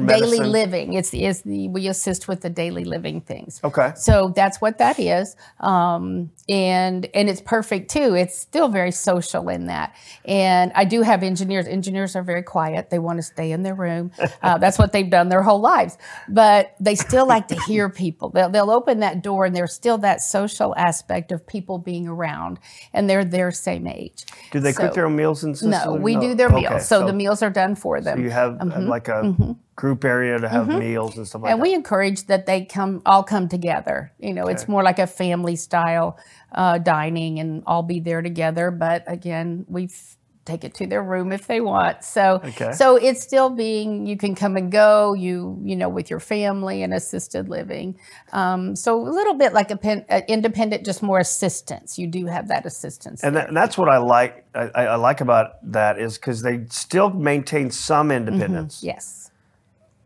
daily 0.06 0.38
living. 0.38 0.94
It's 0.94 1.10
the 1.10 1.26
is 1.26 1.42
the 1.42 1.68
we 1.70 1.88
assist 1.88 2.28
with 2.28 2.42
the 2.42 2.52
daily 2.52 2.86
living 2.86 3.20
things. 3.20 3.60
Okay. 3.64 3.94
So 3.96 4.32
that's 4.36 4.62
what 4.62 4.78
that 4.78 5.00
is, 5.00 5.36
um, 5.60 6.30
and 6.48 7.08
and 7.16 7.28
it's 7.28 7.42
perfect 7.42 7.90
too. 7.90 8.14
It's 8.14 8.38
still 8.38 8.70
very 8.70 8.92
social 8.92 9.50
in 9.50 9.66
that. 9.66 9.96
And 10.24 10.72
I 10.76 10.86
do 10.86 11.02
have 11.02 11.24
engineers. 11.24 11.66
Engineers 11.66 12.16
are 12.16 12.24
very 12.24 12.44
quiet. 12.44 12.92
They 12.92 13.00
want 13.00 13.18
to 13.18 13.24
stay 13.24 13.52
in 13.52 13.64
their 13.64 13.76
room. 13.76 14.12
Uh, 14.42 14.58
that's 14.58 14.78
what 14.78 14.92
they've 14.92 15.10
done 15.10 15.30
their 15.30 15.42
whole 15.42 15.62
lives. 15.62 15.98
But 16.28 16.76
they 16.80 16.96
still 16.96 17.26
like 17.26 17.48
to 17.48 17.56
hear 17.62 17.88
people. 17.88 18.03
They'll, 18.12 18.50
they'll 18.50 18.72
open 18.72 19.00
that 19.00 19.22
door, 19.24 19.46
and 19.46 19.56
there's 19.56 19.74
still 19.74 19.98
that 20.00 20.22
social 20.22 20.76
aspect 20.76 21.32
of 21.32 21.46
people 21.48 21.78
being 21.78 22.08
around, 22.08 22.60
and 22.94 23.10
they're 23.10 23.26
their 23.26 23.52
same 23.52 23.88
age. 23.88 24.26
Do 24.52 24.60
they 24.60 24.74
cook 24.74 24.94
their 24.94 25.06
own 25.06 25.16
meals 25.16 25.44
in 25.44 25.52
assisted 25.52 25.70
No, 25.70 25.94
we 25.94 26.16
do 26.18 26.34
their 26.36 26.48
Okay, 26.48 26.62
meals. 26.70 26.88
So, 26.88 27.06
the 27.06 27.14
meals 27.14 27.42
are 27.42 27.50
done 27.50 27.76
for 27.76 28.02
them. 28.02 28.22
you 28.24 28.30
have 28.30 28.58
uh, 28.60 28.82
like 28.82 29.08
a 29.08 29.56
group 29.76 30.06
area 30.06 30.38
to 30.40 30.48
have 30.48 30.68
meals 30.68 31.18
and 31.18 31.28
stuff 31.28 31.42
like 31.42 31.50
Mm-hmm. 31.50 31.54
and 31.54 31.62
we 31.62 31.74
encourage 31.74 32.28
that 32.28 32.46
they 32.46 32.64
come 32.66 33.02
all 33.06 33.24
come 33.24 33.48
together. 33.50 34.12
You 34.20 34.34
know 34.34 34.46
it's 34.48 34.68
more 34.68 34.84
like 34.84 35.00
a 35.00 35.08
family 35.08 35.56
style 35.56 36.18
uh, 36.52 36.78
dining 36.78 37.40
and 37.40 37.64
all 37.66 37.82
be 37.82 38.00
there 38.00 38.22
together. 38.22 38.70
But 38.70 39.04
again 39.08 39.66
we 39.68 39.86
f- 39.86 40.18
take 40.46 40.64
it 40.64 40.74
to 40.76 40.86
their 40.86 41.02
room 41.04 41.32
if 41.32 41.48
they 41.48 41.62
want 41.62 42.04
so 42.04 42.42
Okay. 42.44 42.72
so 42.74 42.96
it's 42.98 43.22
still 43.22 43.50
being 43.50 44.06
you 44.06 44.18
can 44.18 44.36
come 44.36 44.58
and 44.58 44.72
go 44.72 45.14
you 45.14 45.58
you 45.64 45.76
know 45.76 45.90
with 45.90 46.10
your 46.10 46.20
family 46.20 46.84
and 46.84 46.94
assisted 46.94 47.50
living 47.50 47.98
um, 48.34 48.76
so 48.76 49.00
a 49.00 49.10
little 49.10 49.36
bit 49.36 49.54
like 49.54 49.72
a 49.72 49.78
pen, 49.78 50.06
uh, 50.10 50.22
independent 50.28 50.86
just 50.86 51.02
more 51.02 51.20
assistance 51.20 51.98
you 51.98 52.08
do 52.08 52.26
have 52.26 52.48
that 52.50 52.66
assistance 52.66 53.24
And, 53.24 53.36
that, 53.36 53.48
and 53.50 53.58
that's 53.58 53.78
what 53.78 53.90
I 53.90 53.98
like. 53.98 54.46
I, 54.54 54.70
I 54.76 54.84
I 54.86 54.96
like 54.96 55.22
about 55.22 55.48
that 55.72 55.98
is 56.00 56.18
because 56.18 56.42
they 56.42 56.66
still 56.70 57.10
maintain 57.10 57.72
some 57.72 58.12
independence. 58.12 58.84
yes 58.84 59.32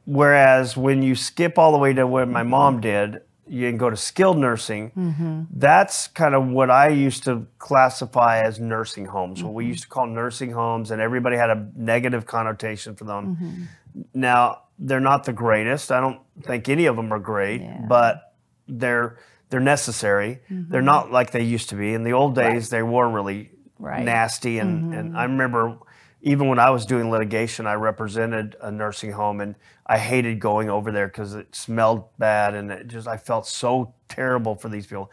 Whereas 0.06 0.78
when 0.78 1.02
you 1.04 1.16
skip 1.16 1.58
all 1.58 1.74
the 1.74 1.78
way 1.78 1.94
to 1.94 2.08
what 2.08 2.30
my 2.30 2.44
mom 2.44 2.80
did, 2.80 3.22
you 3.50 3.68
can 3.70 3.78
go 3.78 3.90
to 3.90 3.98
skilled 3.98 4.38
nursing. 4.38 4.92
Mm-hmm. 4.92 5.44
That's 5.52 6.08
kind 6.08 6.36
of 6.36 6.48
what 6.48 6.70
I 6.70 6.90
used 6.90 7.24
to 7.26 7.48
classify 7.60 8.42
as 8.42 8.60
nursing 8.60 9.06
homes. 9.06 9.44
What 9.44 9.54
we 9.54 9.64
mm-hmm. 9.64 9.72
used 9.72 9.84
to 9.84 9.90
call 9.90 10.08
nursing 10.08 10.52
homes, 10.52 10.92
and 10.92 11.02
everybody 11.02 11.38
had 11.38 11.50
a 11.50 11.68
negative 11.76 12.26
connotation 12.26 12.96
for 12.96 13.06
them. 13.06 13.36
Mm-hmm. 13.36 14.02
Now 14.14 14.64
they're 14.80 15.00
not 15.00 15.24
the 15.24 15.34
greatest. 15.34 15.92
I 15.92 16.00
don't 16.00 16.22
think 16.44 16.70
any 16.70 16.86
of 16.86 16.96
them 16.96 17.12
are 17.12 17.20
great, 17.20 17.62
but 17.88 18.34
they're 18.68 19.18
they're 19.50 19.60
necessary. 19.60 20.42
They're 20.50 20.82
not 20.82 21.12
like 21.12 21.32
they 21.32 21.44
used 21.44 21.70
to 21.70 21.76
be. 21.76 21.94
In 21.94 22.04
the 22.04 22.14
old 22.14 22.36
days, 22.36 22.70
they 22.70 22.84
were 22.84 23.10
really 23.10 23.52
Right. 23.80 24.04
nasty, 24.04 24.58
and 24.58 24.94
and 24.94 25.16
I 25.16 25.24
remember 25.24 25.78
even 26.22 26.48
when 26.48 26.60
I 26.60 26.70
was 26.72 26.86
doing 26.86 27.12
litigation, 27.12 27.68
I 27.68 27.74
represented 27.74 28.56
a 28.62 28.72
nursing 28.72 29.12
home, 29.12 29.40
and 29.42 29.56
I 29.86 29.98
hated 29.98 30.40
going 30.40 30.70
over 30.70 30.92
there 30.92 31.08
because 31.08 31.36
it 31.36 31.56
smelled 31.56 32.06
bad, 32.18 32.54
and 32.56 32.72
it 32.72 32.88
just 32.88 33.08
I 33.08 33.18
felt 33.18 33.48
so 33.48 33.94
terrible 34.10 34.56
for 34.56 34.70
these 34.70 34.88
people. 34.88 35.12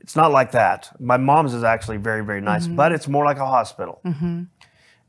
It's 0.00 0.16
not 0.16 0.32
like 0.32 0.52
that. 0.52 0.94
My 1.00 1.16
mom's 1.16 1.54
is 1.54 1.64
actually 1.64 1.96
very 1.96 2.24
very 2.24 2.40
nice, 2.40 2.66
but 2.66 2.92
it's 2.92 3.08
more 3.08 3.24
like 3.24 3.38
a 3.38 3.46
hospital. 3.46 4.00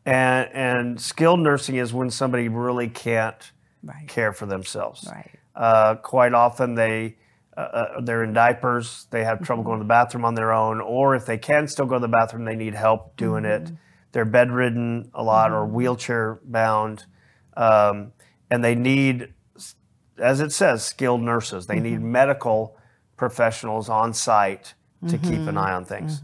And 0.05 0.49
and 0.53 1.01
skilled 1.01 1.39
nursing 1.39 1.75
is 1.77 1.93
when 1.93 2.09
somebody 2.09 2.47
really 2.47 2.87
can't 2.87 3.51
right 3.83 4.07
care 4.07 4.33
for 4.33 4.45
themselves. 4.45 5.07
right 5.11 5.31
Uh, 5.55 5.95
quite 5.95 6.33
often 6.33 6.75
they 6.75 7.17
uh, 7.57 7.61
uh, 7.61 8.01
they're 8.01 8.23
in 8.23 8.33
diapers. 8.33 9.07
They 9.11 9.23
have 9.23 9.41
trouble 9.41 9.63
going 9.63 9.79
to 9.79 9.83
the 9.83 9.87
bathroom 9.87 10.25
on 10.25 10.35
their 10.35 10.51
own, 10.51 10.81
or 10.81 11.15
if 11.15 11.25
they 11.25 11.37
can 11.37 11.67
still 11.67 11.85
go 11.85 11.95
to 11.95 12.01
the 12.01 12.07
bathroom, 12.07 12.43
they 12.45 12.55
need 12.55 12.73
help 12.75 13.15
doing 13.15 13.45
it. 13.45 13.71
They're 14.15 14.23
bedridden 14.23 15.11
a 15.13 15.21
lot 15.21 15.51
or 15.51 15.65
mm-hmm. 15.65 15.75
wheelchair 15.75 16.39
bound, 16.45 17.03
um, 17.57 18.13
and 18.49 18.63
they 18.63 18.73
need, 18.73 19.33
as 20.17 20.39
it 20.39 20.53
says, 20.53 20.85
skilled 20.85 21.21
nurses. 21.21 21.67
They 21.67 21.81
need 21.81 21.95
mm-hmm. 21.95 22.13
medical 22.13 22.77
professionals 23.17 23.89
on 23.89 24.13
site 24.13 24.73
to 25.09 25.17
keep 25.17 25.33
an 25.33 25.47
mm-hmm. 25.47 25.57
eye 25.57 25.73
on 25.73 25.83
things, 25.83 26.21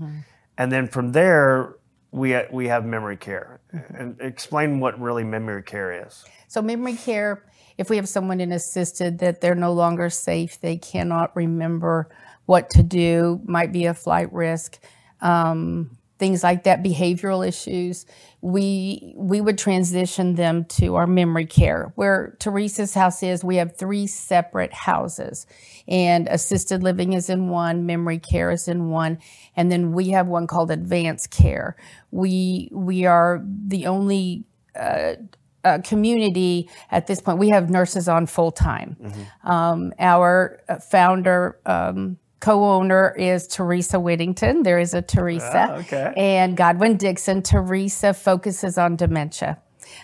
and 0.58 0.72
then 0.72 0.88
from 0.88 1.12
there 1.12 1.76
we 2.12 2.40
we 2.50 2.70
have 2.70 2.86
memory 2.86 3.18
care. 3.18 3.60
And 3.94 4.16
explain 4.22 4.80
what 4.80 4.98
really 4.98 5.26
memory 5.26 5.62
care 5.62 6.08
is. 6.08 6.24
So 6.48 6.62
memory 6.62 6.96
care, 6.96 7.44
if 7.78 7.90
we 7.90 7.98
have 7.98 8.08
someone 8.08 8.40
in 8.40 8.54
assisted 8.54 9.20
that 9.20 9.42
they're 9.42 9.54
no 9.54 9.74
longer 9.74 10.10
safe, 10.10 10.62
they 10.62 10.78
cannot 10.78 11.36
remember 11.36 12.10
what 12.46 12.70
to 12.70 12.84
do, 12.84 13.42
might 13.44 13.74
be 13.74 13.86
a 13.86 13.94
flight 13.94 14.32
risk, 14.32 14.80
um, 15.20 15.98
things 16.22 16.44
like 16.44 16.66
that, 16.66 16.84
behavioral 16.84 17.46
issues, 17.46 18.06
we 18.42 19.16
we 19.18 19.42
would 19.42 19.58
transition 19.58 20.36
them 20.36 20.66
to 20.66 20.96
our 20.96 21.08
memory 21.08 21.48
care. 21.48 21.92
Where 21.96 22.38
Teresa's 22.40 22.94
house 22.94 23.24
is, 23.24 23.44
we 23.44 23.56
have 23.56 23.76
three 23.76 24.06
separate 24.06 24.72
houses, 24.72 25.48
and 25.88 26.28
assisted 26.28 26.84
living 26.84 27.14
is 27.14 27.28
in 27.28 27.50
one, 27.50 27.88
memory 27.88 28.20
care 28.20 28.52
is 28.52 28.68
in 28.68 28.90
one, 28.90 29.18
and 29.56 29.72
then 29.72 29.94
we 29.94 30.10
have 30.10 30.28
one 30.28 30.46
called 30.46 30.70
advanced 30.70 31.32
care. 31.32 31.76
We 32.12 32.70
we 32.72 33.06
are 33.06 33.44
the 33.68 33.88
only 33.88 34.46
uh, 34.80 35.80
community 35.84 36.70
at 36.92 37.08
this 37.08 37.20
point. 37.20 37.40
We 37.40 37.50
have 37.50 37.72
nurses 37.72 38.08
on 38.08 38.28
full 38.28 38.52
time. 38.52 38.96
Um, 39.44 39.92
our 39.98 40.60
uh, 40.70 40.78
founder, 40.78 41.60
um, 41.66 42.18
co-owner 42.42 43.16
is 43.18 43.48
Teresa 43.48 44.00
Whittington. 44.00 44.64
There 44.64 44.80
is 44.80 44.94
a 44.94 45.02
Teresa, 45.02 45.68
Ah, 45.70 45.76
okay. 45.78 46.14
and 46.18 46.58
Godwin 46.58 46.98
Dixon. 46.98 47.42
Teresa 47.42 48.14
focuses 48.14 48.78
on 48.78 48.96
dementia. 48.98 49.60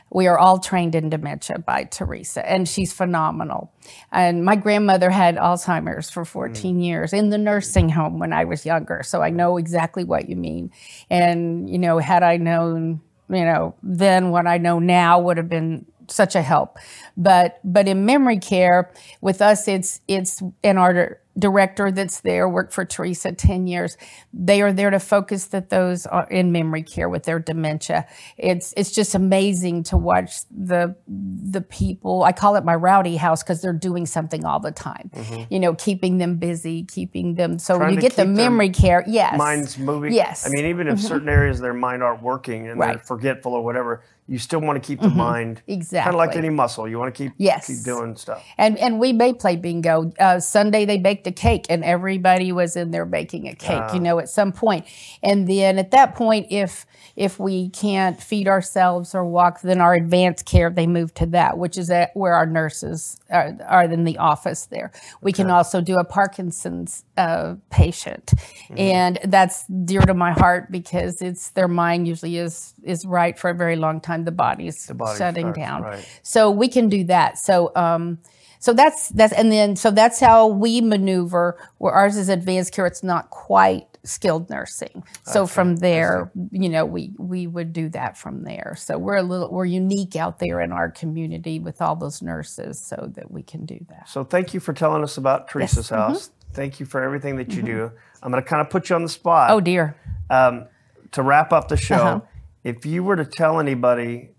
We 0.09 0.27
are 0.27 0.37
all 0.37 0.59
trained 0.59 0.95
in 0.95 1.09
dementia 1.09 1.59
by 1.59 1.83
Teresa, 1.85 2.49
and 2.49 2.67
she's 2.67 2.93
phenomenal. 2.93 3.71
And 4.11 4.43
my 4.43 4.55
grandmother 4.55 5.09
had 5.09 5.35
Alzheimer's 5.37 6.09
for 6.09 6.25
14 6.25 6.79
years 6.79 7.13
in 7.13 7.29
the 7.29 7.37
nursing 7.37 7.89
home 7.89 8.19
when 8.19 8.33
I 8.33 8.45
was 8.45 8.65
younger, 8.65 9.01
so 9.03 9.21
I 9.21 9.29
know 9.29 9.57
exactly 9.57 10.03
what 10.03 10.29
you 10.29 10.35
mean. 10.35 10.71
And, 11.09 11.69
you 11.69 11.77
know, 11.77 11.99
had 11.99 12.23
I 12.23 12.37
known, 12.37 13.01
you 13.29 13.45
know, 13.45 13.75
then 13.83 14.29
what 14.29 14.45
I 14.47 14.57
know 14.57 14.79
now 14.79 15.19
would 15.19 15.37
have 15.37 15.49
been 15.49 15.85
such 16.09 16.35
a 16.35 16.41
help. 16.41 16.77
But 17.15 17.59
but 17.63 17.87
in 17.87 18.05
memory 18.05 18.39
care, 18.39 18.91
with 19.21 19.41
us, 19.41 19.67
it's 19.67 19.99
it's 20.07 20.41
in 20.63 20.77
our 20.77 21.19
director 21.37 21.91
that's 21.91 22.21
there 22.21 22.49
worked 22.49 22.73
for 22.73 22.85
Teresa 22.85 23.31
10 23.31 23.67
years. 23.67 23.97
They 24.33 24.61
are 24.61 24.73
there 24.73 24.89
to 24.89 24.99
focus 24.99 25.45
that 25.47 25.69
those 25.69 26.05
are 26.05 26.27
in 26.29 26.51
memory 26.51 26.83
care 26.83 27.09
with 27.09 27.23
their 27.23 27.39
dementia. 27.39 28.07
It's 28.37 28.73
it's 28.75 28.91
just 28.91 29.15
amazing 29.15 29.83
to 29.83 29.97
watch 29.97 30.33
the 30.49 30.95
the 31.07 31.61
people. 31.61 32.23
I 32.23 32.31
call 32.31 32.55
it 32.55 32.65
my 32.65 32.75
rowdy 32.75 33.17
house 33.17 33.43
because 33.43 33.61
they're 33.61 33.73
doing 33.73 34.05
something 34.05 34.45
all 34.45 34.59
the 34.59 34.71
time. 34.71 35.11
Mm-hmm. 35.13 35.53
You 35.53 35.59
know, 35.59 35.75
keeping 35.75 36.17
them 36.17 36.37
busy, 36.37 36.83
keeping 36.83 37.35
them 37.35 37.59
so 37.59 37.77
Trying 37.77 37.87
when 37.87 37.95
you 37.95 38.01
get 38.01 38.15
the 38.15 38.25
memory 38.25 38.69
care, 38.69 39.03
yes. 39.07 39.37
Minds 39.37 39.77
moving. 39.77 40.13
Yes. 40.13 40.45
I 40.45 40.49
mean, 40.49 40.65
even 40.65 40.87
if 40.87 40.97
mm-hmm. 40.97 41.07
certain 41.07 41.29
areas 41.29 41.57
of 41.57 41.63
their 41.63 41.73
mind 41.73 42.03
aren't 42.03 42.21
working 42.21 42.67
and 42.67 42.79
right. 42.79 42.95
they're 42.95 43.03
forgetful 43.03 43.53
or 43.53 43.63
whatever, 43.63 44.03
you 44.27 44.37
still 44.37 44.59
want 44.59 44.81
to 44.81 44.85
keep 44.85 44.99
the 44.99 45.07
mm-hmm. 45.07 45.17
mind 45.17 45.61
exactly 45.67 46.11
kind 46.11 46.15
of 46.15 46.17
like 46.17 46.35
any 46.35 46.49
muscle. 46.49 46.87
You 46.87 46.99
want 46.99 47.15
to 47.15 47.23
keep 47.23 47.33
yes. 47.37 47.67
keep 47.67 47.83
doing 47.83 48.15
stuff. 48.17 48.43
And 48.57 48.77
and 48.77 48.99
we 48.99 49.13
may 49.13 49.33
play 49.33 49.55
bingo. 49.55 50.11
Uh, 50.19 50.39
Sunday 50.39 50.85
they 50.85 50.97
baked 50.97 51.26
a 51.27 51.31
cake, 51.31 51.65
and 51.69 51.83
everybody 51.83 52.51
was 52.51 52.75
in 52.75 52.91
there 52.91 53.05
baking 53.05 53.47
a 53.47 53.53
cake. 53.53 53.93
You 53.93 53.99
know, 53.99 54.19
at 54.19 54.29
some 54.29 54.51
point, 54.51 54.85
and 55.21 55.47
then 55.47 55.77
at 55.77 55.91
that 55.91 56.15
point, 56.15 56.47
if 56.49 56.85
if 57.15 57.39
we 57.39 57.69
can't 57.69 58.21
feed 58.21 58.47
ourselves 58.47 59.13
or 59.13 59.25
walk, 59.25 59.61
then 59.61 59.81
our 59.81 59.93
advanced 59.93 60.45
care 60.45 60.69
they 60.69 60.87
move 60.87 61.13
to 61.15 61.25
that, 61.27 61.57
which 61.57 61.77
is 61.77 61.89
at 61.89 62.15
where 62.15 62.33
our 62.33 62.45
nurses 62.45 63.19
are, 63.29 63.57
are 63.67 63.83
in 63.83 64.03
the 64.03 64.17
office. 64.17 64.67
There, 64.67 64.91
we 65.21 65.31
okay. 65.31 65.43
can 65.43 65.51
also 65.51 65.81
do 65.81 65.95
a 65.97 66.03
Parkinson's 66.03 67.03
uh, 67.17 67.55
patient, 67.69 68.27
mm-hmm. 68.27 68.77
and 68.77 69.19
that's 69.25 69.65
dear 69.67 70.01
to 70.01 70.13
my 70.13 70.31
heart 70.31 70.71
because 70.71 71.21
it's 71.21 71.49
their 71.51 71.67
mind 71.67 72.07
usually 72.07 72.37
is 72.37 72.73
is 72.83 73.05
right 73.05 73.37
for 73.37 73.49
a 73.49 73.55
very 73.55 73.75
long 73.75 73.99
time. 73.99 74.23
The 74.23 74.31
body's, 74.31 74.85
the 74.85 74.93
body's 74.93 75.17
shutting 75.17 75.53
starts, 75.53 75.59
down, 75.59 75.81
right. 75.81 76.19
so 76.23 76.49
we 76.49 76.67
can 76.67 76.89
do 76.89 77.03
that. 77.05 77.37
So. 77.37 77.71
Um, 77.75 78.19
so 78.59 78.73
that's 78.73 79.09
that's 79.09 79.33
and 79.33 79.51
then 79.51 79.75
so 79.75 79.91
that's 79.91 80.19
how 80.19 80.47
we 80.47 80.81
maneuver. 80.81 81.57
Where 81.77 81.93
ours 81.93 82.17
is 82.17 82.29
advanced 82.29 82.73
care, 82.73 82.85
it's 82.85 83.03
not 83.03 83.29
quite 83.29 83.85
skilled 84.03 84.49
nursing. 84.49 85.03
So 85.23 85.43
okay. 85.43 85.51
from 85.51 85.75
there, 85.77 86.31
you 86.51 86.69
know, 86.69 86.85
we 86.85 87.13
we 87.17 87.47
would 87.47 87.73
do 87.73 87.89
that 87.89 88.17
from 88.17 88.43
there. 88.43 88.75
So 88.77 88.97
we're 88.97 89.17
a 89.17 89.23
little 89.23 89.51
we're 89.51 89.65
unique 89.65 90.15
out 90.15 90.39
there 90.39 90.61
in 90.61 90.71
our 90.71 90.89
community 90.89 91.59
with 91.59 91.81
all 91.81 91.95
those 91.95 92.21
nurses, 92.21 92.79
so 92.79 93.11
that 93.15 93.31
we 93.31 93.43
can 93.43 93.65
do 93.65 93.85
that. 93.89 94.09
So 94.09 94.23
thank 94.23 94.53
you 94.53 94.59
for 94.59 94.73
telling 94.73 95.03
us 95.03 95.17
about 95.17 95.49
Teresa's 95.49 95.77
yes. 95.77 95.89
house. 95.89 96.27
Mm-hmm. 96.27 96.53
Thank 96.53 96.79
you 96.79 96.85
for 96.85 97.03
everything 97.03 97.35
that 97.37 97.51
you 97.51 97.61
mm-hmm. 97.61 97.77
do. 97.77 97.91
I'm 98.23 98.31
going 98.31 98.41
to 98.41 98.49
kind 98.49 98.61
of 98.61 98.69
put 98.69 98.89
you 98.89 98.95
on 98.95 99.03
the 99.03 99.09
spot. 99.09 99.51
Oh 99.51 99.61
dear. 99.61 99.95
Um, 100.29 100.65
to 101.11 101.21
wrap 101.21 101.53
up 101.53 101.67
the 101.67 101.77
show, 101.77 101.95
uh-huh. 101.95 102.21
if 102.63 102.85
you 102.85 103.03
were 103.03 103.15
to 103.15 103.25
tell 103.25 103.59
anybody 103.59 104.31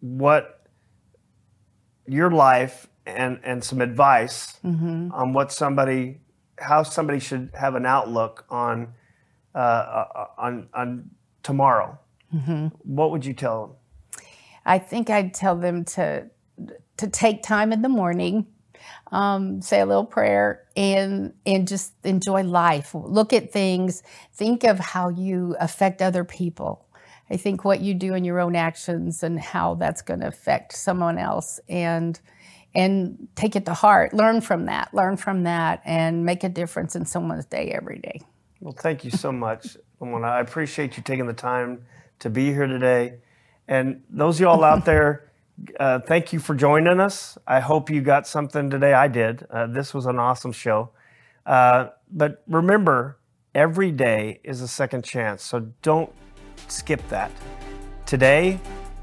what 0.00 0.66
your 2.06 2.30
life 2.30 2.88
and 3.16 3.40
and 3.42 3.62
some 3.64 3.80
advice 3.80 4.58
mm-hmm. 4.64 5.12
on 5.12 5.32
what 5.32 5.52
somebody 5.52 6.20
how 6.58 6.82
somebody 6.82 7.18
should 7.18 7.50
have 7.54 7.74
an 7.74 7.86
outlook 7.86 8.44
on 8.50 8.94
uh, 9.54 9.58
uh, 9.58 10.26
on 10.38 10.68
on 10.74 11.10
tomorrow, 11.42 11.98
mm-hmm. 12.34 12.68
what 12.84 13.10
would 13.10 13.24
you 13.24 13.34
tell 13.34 13.66
them? 13.66 13.76
I 14.64 14.78
think 14.78 15.10
I'd 15.10 15.34
tell 15.34 15.56
them 15.56 15.84
to 15.86 16.26
to 16.98 17.08
take 17.08 17.42
time 17.42 17.72
in 17.72 17.82
the 17.82 17.88
morning, 17.88 18.46
um, 19.10 19.62
say 19.62 19.80
a 19.80 19.86
little 19.86 20.04
prayer, 20.04 20.64
and 20.76 21.32
and 21.46 21.66
just 21.66 21.94
enjoy 22.04 22.42
life. 22.42 22.94
Look 22.94 23.32
at 23.32 23.52
things. 23.52 24.02
Think 24.34 24.64
of 24.64 24.78
how 24.78 25.08
you 25.08 25.56
affect 25.58 26.02
other 26.02 26.24
people. 26.24 26.86
I 27.30 27.36
think 27.36 27.64
what 27.64 27.80
you 27.80 27.94
do 27.94 28.14
in 28.14 28.24
your 28.24 28.40
own 28.40 28.56
actions 28.56 29.22
and 29.22 29.38
how 29.38 29.76
that's 29.76 30.02
going 30.02 30.20
to 30.20 30.26
affect 30.26 30.72
someone 30.72 31.16
else, 31.16 31.60
and 31.68 32.20
and 32.74 33.28
take 33.34 33.56
it 33.56 33.64
to 33.66 33.74
heart. 33.74 34.14
Learn 34.14 34.40
from 34.40 34.66
that. 34.66 34.92
Learn 34.94 35.16
from 35.16 35.42
that, 35.44 35.82
and 35.84 36.24
make 36.24 36.44
a 36.44 36.48
difference 36.48 36.94
in 36.96 37.04
someone's 37.04 37.46
day 37.46 37.72
every 37.72 37.98
day. 37.98 38.20
Well, 38.60 38.74
thank 38.74 39.04
you 39.04 39.10
so 39.10 39.32
much, 39.32 39.76
I 40.02 40.40
appreciate 40.40 40.96
you 40.96 41.02
taking 41.02 41.26
the 41.26 41.32
time 41.32 41.84
to 42.20 42.30
be 42.30 42.46
here 42.52 42.66
today. 42.66 43.14
And 43.68 44.02
those 44.10 44.36
of 44.36 44.42
y'all 44.42 44.64
out 44.64 44.84
there, 44.84 45.30
uh, 45.78 46.00
thank 46.00 46.32
you 46.32 46.38
for 46.38 46.54
joining 46.54 47.00
us. 47.00 47.38
I 47.46 47.60
hope 47.60 47.90
you 47.90 48.00
got 48.00 48.26
something 48.26 48.70
today. 48.70 48.92
I 48.92 49.08
did. 49.08 49.46
Uh, 49.50 49.66
this 49.66 49.94
was 49.94 50.06
an 50.06 50.18
awesome 50.18 50.52
show. 50.52 50.90
Uh, 51.46 51.88
but 52.12 52.42
remember, 52.48 53.18
every 53.54 53.90
day 53.90 54.40
is 54.44 54.60
a 54.60 54.68
second 54.68 55.04
chance, 55.04 55.42
so 55.42 55.72
don't 55.82 56.12
skip 56.68 57.06
that. 57.08 57.30
Today, 58.06 58.60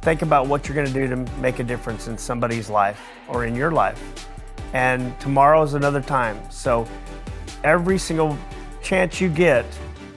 Think 0.07 0.21
about 0.21 0.47
what 0.47 0.69
you're 0.69 0.75
going 0.75 0.87
to 0.87 0.93
do 0.93 1.05
to 1.09 1.17
make 1.41 1.59
a 1.59 1.65
difference 1.65 2.07
in 2.07 2.17
somebody's 2.17 2.69
life 2.69 3.09
or 3.27 3.43
in 3.43 3.53
your 3.53 3.71
life. 3.71 4.01
And 4.71 5.19
tomorrow 5.19 5.61
is 5.63 5.73
another 5.73 5.99
time. 5.99 6.39
So 6.49 6.87
every 7.65 7.97
single 7.97 8.37
chance 8.81 9.19
you 9.19 9.27
get, 9.27 9.65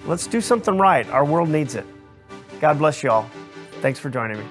let's 0.06 0.28
do 0.28 0.40
something 0.40 0.78
right. 0.78 1.10
Our 1.10 1.24
world 1.24 1.48
needs 1.48 1.74
it. 1.74 1.84
God 2.60 2.78
bless 2.78 3.02
you 3.02 3.10
all. 3.10 3.28
Thanks 3.80 3.98
for 3.98 4.10
joining 4.10 4.38
me. 4.38 4.46